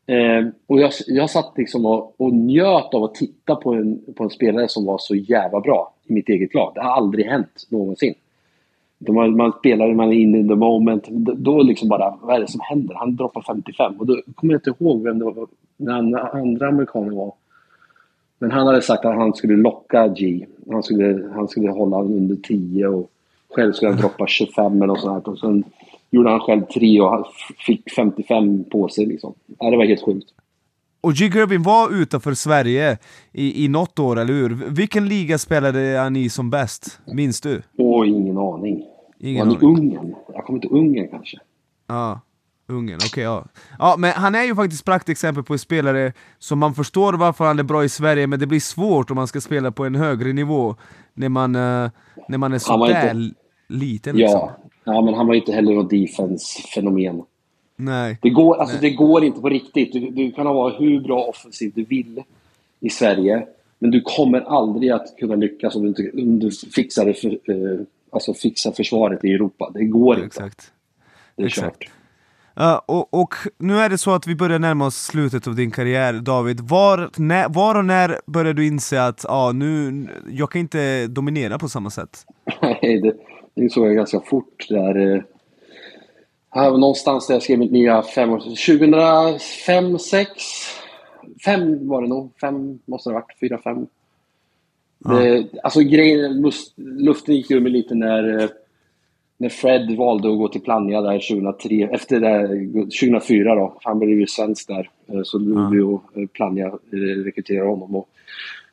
[0.08, 4.24] Eh, och jag, jag satt liksom och, och njöt av att titta på en, på
[4.24, 6.72] en spelare som var så jävla bra i mitt eget lag.
[6.74, 8.14] Det har aldrig hänt någonsin.
[9.08, 11.04] Man, man spelar, man är inne in the moment.
[11.36, 12.94] Då liksom bara, vad är det som händer?
[12.94, 13.94] Han droppar 55.
[13.98, 15.46] Och då kommer jag inte ihåg vem det var,
[15.76, 17.32] den andra amerikanen var.
[18.38, 20.46] Men han hade sagt att han skulle locka G.
[20.70, 23.10] Han skulle, han skulle hålla under 10 och
[23.50, 25.28] själv skulle han droppa 25 eller något sånt.
[25.28, 25.64] Och sen
[26.10, 27.26] gjorde han själv 3 och
[27.66, 29.34] fick 55 på sig liksom.
[29.58, 30.28] Ja, det var helt sjukt.
[31.00, 31.30] Och G.
[31.34, 32.98] Gervin var utanför Sverige
[33.32, 34.48] i, i något år, eller hur?
[34.50, 37.00] Vilken liga spelade han i som bäst?
[37.06, 37.62] Minns du?
[37.78, 38.84] Åh, ingen aning.
[39.18, 40.14] Ingen var han i Ungern?
[40.34, 41.38] Jag kommer inte Ungern kanske.
[41.86, 42.20] Ja.
[42.70, 43.44] Ungern, okej okay, ja.
[43.78, 47.58] Ja, men han är ju faktiskt praktexempel på en spelare som man förstår varför han
[47.58, 50.32] är bra i Sverige, men det blir svårt om man ska spela på en högre
[50.32, 50.76] nivå
[51.14, 51.90] när man, uh,
[52.28, 53.34] när man är sådär inte...
[53.68, 54.16] liten.
[54.16, 54.40] Liksom.
[54.40, 54.56] Ja.
[54.94, 57.22] Ja, men han var inte heller något defense-fenomen.
[57.76, 58.18] Nej.
[58.22, 58.90] Det går, alltså, Nej.
[58.90, 59.92] det går inte på riktigt.
[59.92, 62.22] Du, du kan ha hur bra offensiv du vill
[62.80, 63.46] i Sverige,
[63.78, 67.80] men du kommer aldrig att kunna lyckas om du, inte, om du fixar, för, uh,
[68.10, 69.70] alltså fixar försvaret i Europa.
[69.74, 70.26] Det går inte.
[70.26, 70.72] Exakt.
[71.36, 71.78] Det är Exakt.
[71.78, 71.90] kört.
[72.60, 75.70] Uh, och, och, nu är det så att vi börjar närma oss slutet av din
[75.70, 76.60] karriär, David.
[76.60, 81.58] Var, när, var och när började du inse att ah, nu, jag kan inte dominera
[81.58, 82.24] på samma sätt?
[82.62, 83.14] Nej, det,
[83.62, 84.66] det såg jag ganska fort.
[84.68, 85.22] Där, eh,
[86.50, 88.44] här, någonstans där jag skrev mitt nya femårs...
[88.66, 90.42] 2005, 6
[91.44, 92.30] 5 var det nog.
[92.40, 93.38] Fem måste det ha varit.
[93.40, 93.86] Fyra, fem.
[95.04, 95.10] Ja.
[95.10, 98.48] Det, alltså grejen, luften gick ur mig lite när eh,
[99.40, 102.48] när Fred valde att gå till Plannja där 2003, efter det,
[103.00, 106.22] 2004 då, han blev ju svensk där, eh, så Luleå ja.
[106.22, 106.72] Eh, Plannja
[107.24, 107.96] rekryterade honom.
[107.96, 108.08] Och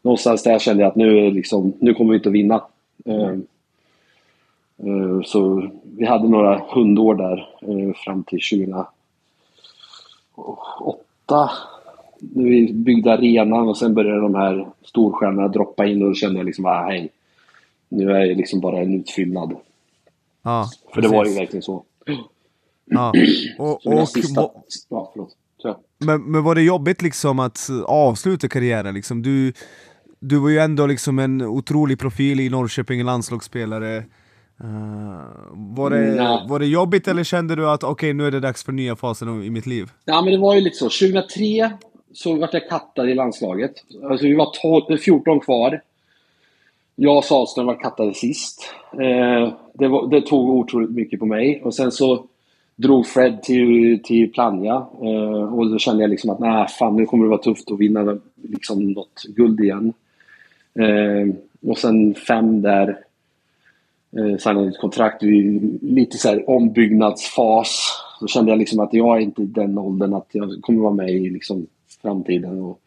[0.02, 2.64] någonstans där kände jag att nu, liksom, nu kommer vi inte att vinna.
[3.06, 3.46] Mm.
[5.26, 7.48] Så vi hade några hundår där
[8.06, 8.40] fram till
[10.36, 11.50] 2008.
[12.20, 16.40] När vi byggde arenan och sen började de här storstjärnorna droppa in och då kände
[16.40, 17.10] jag liksom, ah, hej,
[17.90, 19.56] nu är jag liksom bara en utfyllnad.
[20.44, 21.84] Ja, För det var ju verkligen så.
[22.86, 23.14] Ja.
[23.58, 24.50] Och, och, sista...
[24.90, 25.38] ja, förlåt.
[25.98, 28.94] Men, men var det jobbigt liksom att avsluta karriären?
[28.94, 29.22] Liksom?
[29.22, 29.54] Du,
[30.20, 34.04] du var ju ändå liksom en otrolig profil i Norrköping, landslagsspelare.
[34.64, 34.68] Uh,
[35.76, 38.64] var, det, var det jobbigt eller kände du att okej, okay, nu är det dags
[38.64, 39.92] för nya fasen i mitt liv?
[40.06, 40.86] Ja, men det var ju lite så.
[40.86, 41.72] 2003
[42.14, 43.74] så vart jag kattad i landslaget.
[44.04, 44.52] Alltså vi var
[44.88, 45.82] 12, 14 kvar.
[46.96, 48.74] Jag och Sahlström var kattade sist.
[48.94, 51.62] Eh, det, var, det, tog otroligt mycket på mig.
[51.64, 52.26] Och sen så
[52.76, 54.86] drog Fred till, till Plannja.
[55.02, 57.80] Eh, och då kände jag liksom att nej, fan nu kommer det vara tufft att
[57.80, 59.94] vinna liksom, något guld igen.
[60.80, 61.36] Eh,
[61.70, 62.98] och sen fem där.
[64.18, 68.02] Eh, signade ett kontrakt i lite så här ombyggnadsfas.
[68.22, 70.94] Då kände jag liksom att jag är inte i den åldern att jag kommer vara
[70.94, 71.68] med i liksom,
[72.02, 72.62] framtiden.
[72.62, 72.80] Och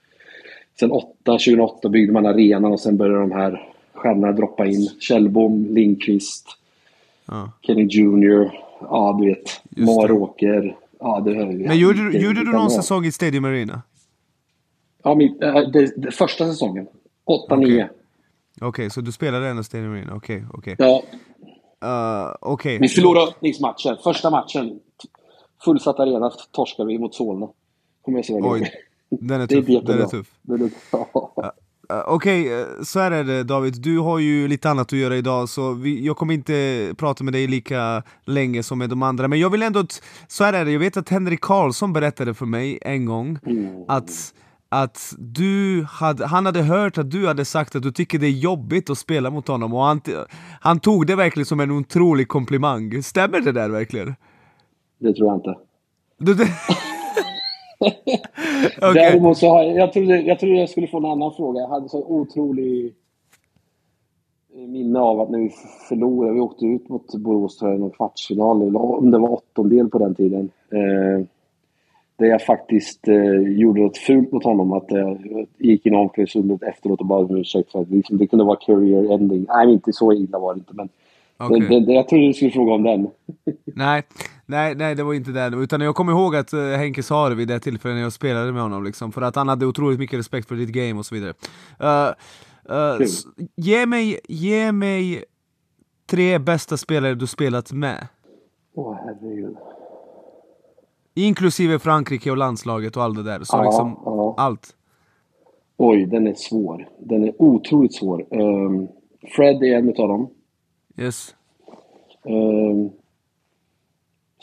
[0.81, 4.89] sen 8, 2008 byggde man arenan och sen började de här stjärnorna droppa in.
[5.01, 6.49] Källbom, Lindqvist,
[7.26, 7.53] ja.
[7.62, 8.51] Kenny Jr.
[8.81, 9.61] Ja, du vet.
[9.87, 10.76] Maråker.
[11.01, 13.83] Ja, det, Men gjorde, det, gjorde du någon säsong i Stadium Arena?
[15.03, 16.87] Ja, min, äh, det, det, första säsongen.
[17.51, 17.89] 8-9.
[18.59, 18.86] Okej, okay.
[18.86, 20.14] okay, så du spelade ändå Stadium Arena?
[20.14, 20.76] Okej, okay, okej.
[20.78, 21.02] Ja.
[21.84, 22.78] Uh, okay.
[22.78, 23.96] Vi förlorade öppningsmatchen.
[24.04, 24.80] Första matchen.
[25.64, 27.48] Fullsatt arena torskade vi mot Solna.
[28.02, 28.72] Kommer jag så Oj,
[29.11, 29.66] den är tuff.
[29.66, 30.26] Det är den är tuff.
[30.42, 30.64] Den är.
[30.64, 30.70] Uh,
[32.06, 33.74] Okej, okay, uh, så är det David.
[33.82, 37.32] Du har ju lite annat att göra idag, så vi, jag kommer inte prata med
[37.32, 39.28] dig lika länge som med de andra.
[39.28, 39.84] Men jag vill ändå...
[40.28, 43.84] Så är det, jag vet att Henrik Karlsson berättade för mig en gång mm.
[43.88, 44.34] att
[44.68, 48.30] att du hade, han hade hört att du hade sagt att du tycker det är
[48.30, 50.00] jobbigt att spela mot honom och han,
[50.60, 53.02] han tog det verkligen som en otrolig komplimang.
[53.02, 54.14] Stämmer det där verkligen?
[54.98, 55.58] Det tror jag inte.
[56.18, 56.44] Du, det...
[58.76, 58.94] okay.
[58.94, 61.60] Däremot så har jag, jag trodde, jag trodde jag skulle få en annan fråga.
[61.60, 62.94] Jag hade så otrolig
[64.54, 65.50] minne av att när vi
[65.88, 69.88] förlorade, vi åkte ut mot Borås tror jag, i någon kvartsfinal, om det var åttondel
[69.88, 70.50] på den tiden.
[70.70, 71.26] Eh,
[72.18, 74.72] där jag faktiskt eh, gjorde något fult mot honom.
[74.72, 78.18] Att jag eh, gick in i omklädningsrummet efteråt och bad om ursäkt för att liksom,
[78.18, 79.46] det kunde vara career ending.
[79.48, 80.88] Nej, inte så illa var det inte, men
[81.40, 81.60] Okej.
[81.60, 83.08] Det, det, jag trodde du skulle fråga om den.
[83.64, 84.02] Nej,
[84.46, 85.56] nej, nej, det var inte det.
[85.56, 88.52] Utan jag kommer ihåg att uh, Henke sa det vid det tillfället när jag spelade
[88.52, 91.14] med honom, liksom, för att han hade otroligt mycket respekt för ditt game och så
[91.14, 91.34] vidare.
[91.82, 93.06] Uh, uh,
[93.56, 95.24] ge, mig, ge mig
[96.06, 98.06] tre bästa spelare du spelat med.
[98.74, 99.56] Åh herregud.
[101.26, 103.40] Inklusive Frankrike och landslaget och allt det där.
[103.44, 104.34] Så Ja, liksom, ja.
[104.38, 104.74] allt.
[105.76, 106.88] Oj, den är svår.
[106.98, 108.26] Den är otroligt svår.
[108.30, 108.88] Um,
[109.36, 110.30] Fred är en utav dem.
[110.96, 111.34] Yes,
[112.22, 112.90] Um,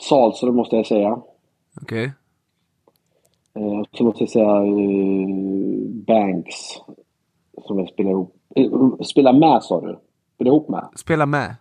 [0.08, 1.18] Salström måste jag säga.
[1.82, 2.12] okej.
[3.58, 5.28] Uh, så måste jag säga eh,
[6.06, 6.54] Banks.
[7.66, 8.34] Som jag spelar ihop.
[8.58, 9.98] Uh, spelar med sa du?
[10.34, 10.88] Spelar ihop med?
[10.96, 11.56] Spela med.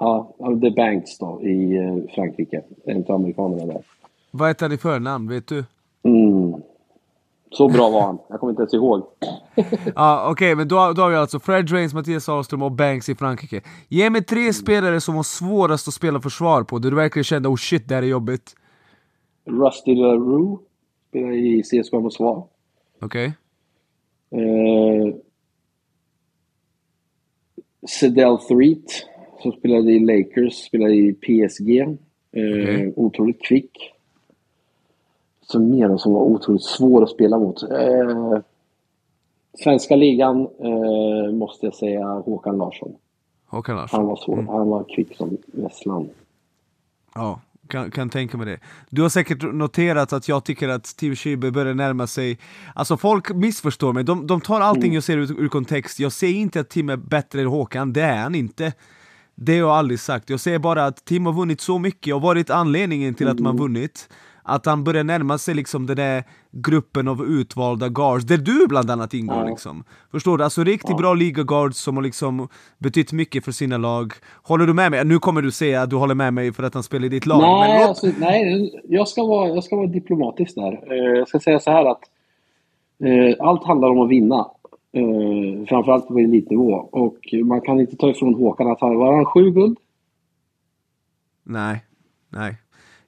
[0.00, 2.62] Ja, det är Banks då i eh, Frankrike.
[2.84, 3.82] En av amerikanerna där.
[4.30, 5.64] Vad heter han i förnamn, vet du?
[6.02, 6.62] Mm.
[7.50, 8.18] Så bra var han.
[8.28, 9.06] Jag kommer inte ens ihåg.
[9.94, 13.14] Ja, okej, men då, då har vi alltså Fred Drains, Mattias Ahlström och Banks i
[13.14, 13.60] Frankrike.
[13.88, 17.48] Ge mig tre spelare som var svårast att spela försvar på, där du verkligen kände
[17.48, 18.54] oh shit, det här är jobbigt.
[19.44, 20.58] Rusty LaRue
[21.08, 22.42] spelar i CSKA Moskva.
[23.00, 23.32] Okej?
[24.30, 25.14] Eh,
[27.88, 29.06] Sedell Threet,
[29.42, 31.80] som spelade i Lakers, spelade i PSG.
[31.80, 31.86] Eh,
[32.32, 32.92] Okej.
[32.96, 33.92] Otroligt kvick.
[35.50, 37.62] Så mer som var otroligt svår att spela mot.
[37.62, 38.38] Eh,
[39.62, 42.92] svenska ligan eh, måste jag säga Håkan Larsson.
[43.46, 44.00] Håkan Larsson.
[44.00, 44.36] Han var svår.
[44.36, 46.08] Han var kvick som vesslan.
[47.14, 48.58] Ja, kan, kan tänka mig det.
[48.90, 52.38] Du har säkert noterat att jag tycker att Team Schiebe börjar närma sig...
[52.74, 56.00] Alltså folk missförstår mig, de, de tar allting jag ser ur, ur kontext.
[56.00, 58.72] Jag säger inte att Tim är bättre än Håkan, det är han inte.
[59.34, 60.30] Det har jag aldrig sagt.
[60.30, 63.56] Jag säger bara att Tim har vunnit så mycket och varit anledningen till att man
[63.56, 64.08] vunnit.
[64.50, 68.90] Att han börjar närma sig liksom den där gruppen av utvalda guards, där du bland
[68.90, 69.44] annat ingår Ja.
[69.48, 69.84] liksom.
[70.10, 70.44] Förstår du?
[70.44, 72.48] Alltså riktigt bra liga-guards som har liksom
[72.78, 74.12] betytt mycket för sina lag.
[74.42, 75.04] Håller du med mig?
[75.04, 77.26] Nu kommer du säga att du håller med mig för att han spelar i ditt
[77.26, 77.40] lag.
[77.40, 80.72] men Nej, låt- alltså, nej jag, ska vara, jag ska vara diplomatisk där.
[80.92, 82.00] Eh, jag ska säga så här att
[83.04, 84.46] eh, allt handlar om att vinna.
[84.92, 86.72] Eh, framförallt på elitnivå.
[86.92, 89.78] Och man kan inte ta ifrån Håkan att han var han sju guld.
[91.44, 91.84] Nej,
[92.28, 92.56] nej.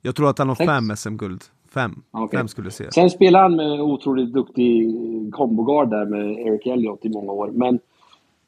[0.02, 0.66] Jag tror att han har Sex?
[0.66, 1.42] fem SM-guld.
[1.74, 2.02] Fem.
[2.10, 2.38] Okej.
[2.38, 2.90] Fem skulle jag säga.
[2.90, 4.94] Sen spelade han med otroligt duktig
[5.32, 7.50] kombogard där med Eric Elliott i många år.
[7.54, 7.78] Men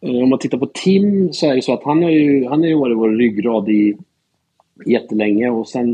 [0.01, 2.61] eh, om man tittar på Tim så är det så att han har ju, han
[2.61, 3.97] har ju varit vår ryggrad i
[4.87, 5.91] jättelänge och sen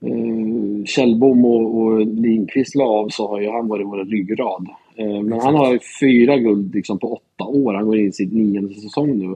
[0.00, 4.68] eh, Kjellbom och, och Lindqvist la av så har ju han varit vår ryggrad.
[4.96, 7.74] Eh, men han har ju fyra guld liksom på åtta år.
[7.74, 9.34] Han går in i sitt nionde säsong nu.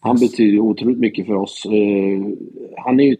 [0.00, 1.66] Han betyder otroligt mycket för oss.
[1.66, 2.20] Eh,
[2.76, 3.16] han är ju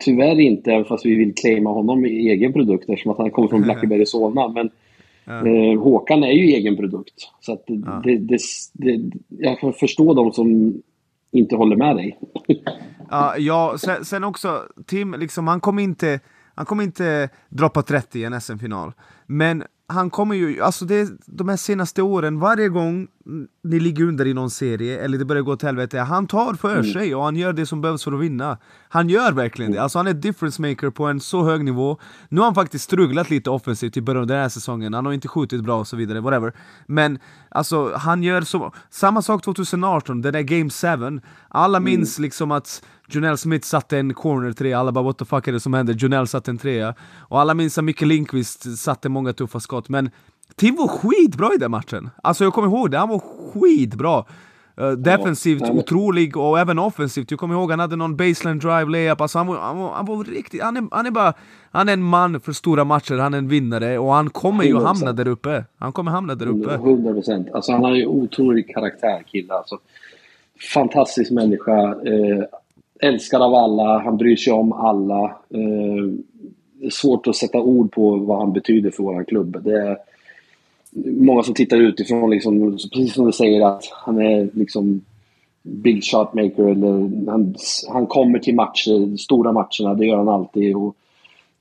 [0.00, 3.48] tyvärr inte, även fast vi vill claima honom i egen produkt eftersom att han kommer
[3.48, 4.48] från Blackeberg Solna.
[4.48, 4.70] Men
[5.46, 7.28] eh, Håkan är ju egen produkt.
[7.40, 7.64] Så att
[8.04, 8.38] det, det,
[8.72, 10.74] det, jag kan förstå de som
[11.32, 12.18] inte håller med dig.
[13.10, 16.20] Ja, ja sen, sen också, Tim, liksom, han kommer inte,
[16.54, 18.92] han kommer inte droppa 30 i en SM-final.
[19.26, 23.08] Men han kommer ju, alltså det, de här senaste åren, varje gång
[23.64, 26.82] ni ligger under i någon serie, eller det börjar gå åt helvete, han tar för
[26.82, 28.58] sig och han gör det som behövs för att vinna.
[28.88, 31.98] Han gör verkligen det, alltså han är difference maker på en så hög nivå.
[32.28, 35.12] Nu har han faktiskt strugglat lite offensivt i början av den här säsongen, han har
[35.12, 36.52] inte skjutit bra och så vidare, whatever.
[36.86, 37.18] Men
[37.48, 40.70] alltså, han gör så, samma sak 2018, den där game
[41.10, 42.82] 7, alla minns liksom att
[43.14, 45.94] Jonell Smith satte en corner trea, alla bara what the fuck är det som händer?
[45.94, 46.94] Jonell satte en trea.
[47.18, 50.10] Och alla minns att Micke Lindqvist satte många tuffa skott, men
[50.56, 52.10] Tim var skitbra i den matchen!
[52.22, 54.24] Alltså jag kommer ihåg det, han var skitbra!
[54.80, 59.20] Uh, defensivt otrolig och även offensivt, jag kommer ihåg han hade någon baseline drive layup,
[59.20, 61.32] alltså han var, han var, han var riktigt, han är, han är bara,
[61.70, 64.74] han är en man för stora matcher, han är en vinnare och han kommer ju
[64.74, 64.84] 100%.
[64.84, 65.64] hamna där uppe.
[65.78, 66.74] Han kommer hamna där uppe.
[66.74, 67.48] 100 procent.
[67.54, 69.54] Alltså han har ju otrolig karaktär, kille.
[69.54, 69.78] Alltså,
[70.74, 71.82] fantastisk människa.
[71.82, 72.44] Eh,
[73.02, 73.98] älskad av alla.
[73.98, 75.24] Han bryr sig om alla.
[75.24, 76.04] Eh,
[76.72, 79.64] det är svårt att sätta ord på vad han betyder för vår klubb.
[79.64, 79.98] Det är
[81.04, 85.00] många som tittar utifrån, liksom, precis som du säger, att han är liksom
[85.62, 86.68] big shot maker.
[86.68, 87.54] Eller han,
[87.88, 90.76] han kommer till matcher, stora matcherna, det gör han alltid.
[90.76, 90.96] Och,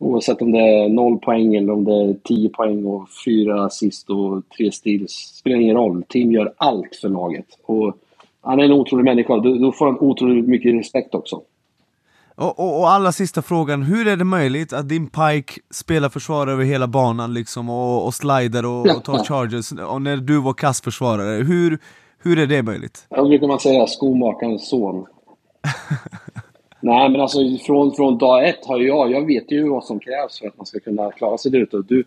[0.01, 4.09] Oavsett om det är noll poäng eller om det är tio poäng och fyra assist
[4.09, 5.11] och tre steals.
[5.11, 6.03] spelar ingen roll.
[6.07, 7.45] Tim gör allt för laget.
[7.65, 7.97] Och
[8.41, 9.37] han är en otrolig människa.
[9.37, 11.41] Då, då får han otroligt mycket respekt också.
[12.35, 16.53] Och, och, och allra sista frågan, hur är det möjligt att din Pike spelar försvarare
[16.53, 20.53] över hela banan liksom och, och slider och, och tar charges och när du var
[20.53, 21.43] kastförsvarare?
[21.43, 21.79] Hur,
[22.23, 23.05] hur är det möjligt?
[23.09, 23.87] Vad brukar man säga?
[23.87, 25.05] Skomakarens son.
[26.81, 30.39] Nej, men alltså från, från dag ett har jag, jag vet ju vad som krävs
[30.39, 31.83] för att man ska kunna klara sig där ute.
[31.87, 32.03] Du,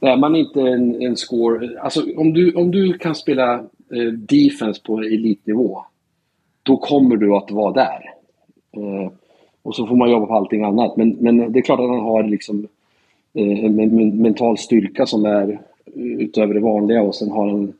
[0.00, 1.80] är man inte en, en score...
[1.80, 3.64] Alltså om du, om du kan spela
[3.96, 5.84] eh, defense på elitnivå,
[6.62, 8.14] då kommer du att vara där.
[8.76, 9.12] Eh,
[9.62, 10.96] och så får man jobba på allting annat.
[10.96, 12.68] Men, men det är klart att han har liksom
[13.34, 17.72] eh, en mental styrka som är eh, utöver det vanliga och sen har han...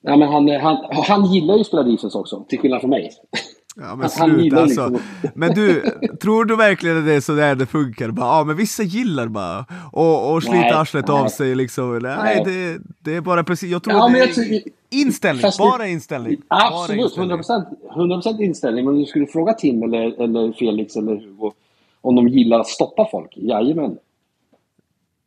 [0.00, 3.10] Ja, men han, han, han gillar ju att spela defense också, till skillnad från mig.
[3.80, 4.88] Ja men sluta alltså.
[4.88, 5.30] Liksom.
[5.34, 5.82] Men du,
[6.20, 8.10] tror du verkligen att det är så där det funkar?
[8.10, 11.98] Bara, ja men vissa gillar bara och, och slita arslet av sig liksom.
[11.98, 12.42] Nej, nej.
[12.44, 16.36] Det, det, är bara precis, jag tror ja, det är jag, inställning, bara inställning.
[16.48, 17.66] Absolut, bara inställning.
[17.94, 18.84] 100%, 100% inställning.
[18.84, 21.52] Men du skulle fråga Tim eller, eller Felix eller Hugo
[22.00, 23.98] om de gillar att stoppa folk, jajamän.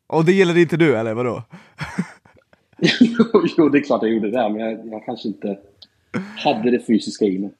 [0.08, 1.44] Och det gillade inte du eller vadå?
[3.58, 5.58] jo, det är klart jag gjorde det, men jag, jag kanske inte
[6.38, 7.52] hade det fysiska i mig.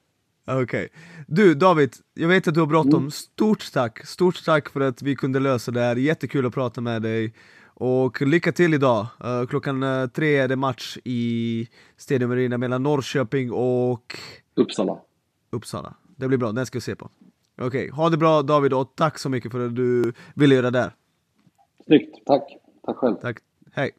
[0.46, 0.62] Okej.
[0.62, 0.88] Okay.
[1.26, 2.94] Du David, jag vet att du har bråttom.
[2.94, 3.10] Mm.
[3.10, 4.06] Stort tack!
[4.06, 5.96] Stort tack för att vi kunde lösa det här.
[5.96, 7.34] Jättekul att prata med dig.
[7.74, 9.06] Och lycka till idag!
[9.24, 14.18] Uh, klockan uh, tre är det match i Stadium Arena mellan Norrköping och...
[14.54, 14.98] Uppsala.
[15.50, 15.94] Uppsala.
[16.16, 17.10] Det blir bra, den ska vi se på.
[17.56, 17.90] Okej, okay.
[17.90, 20.94] ha det bra David och tack så mycket för att du ville göra det här.
[21.86, 22.42] Snyggt, tack.
[22.86, 23.16] Tack själv.
[23.16, 23.38] Tack,
[23.72, 23.90] hej.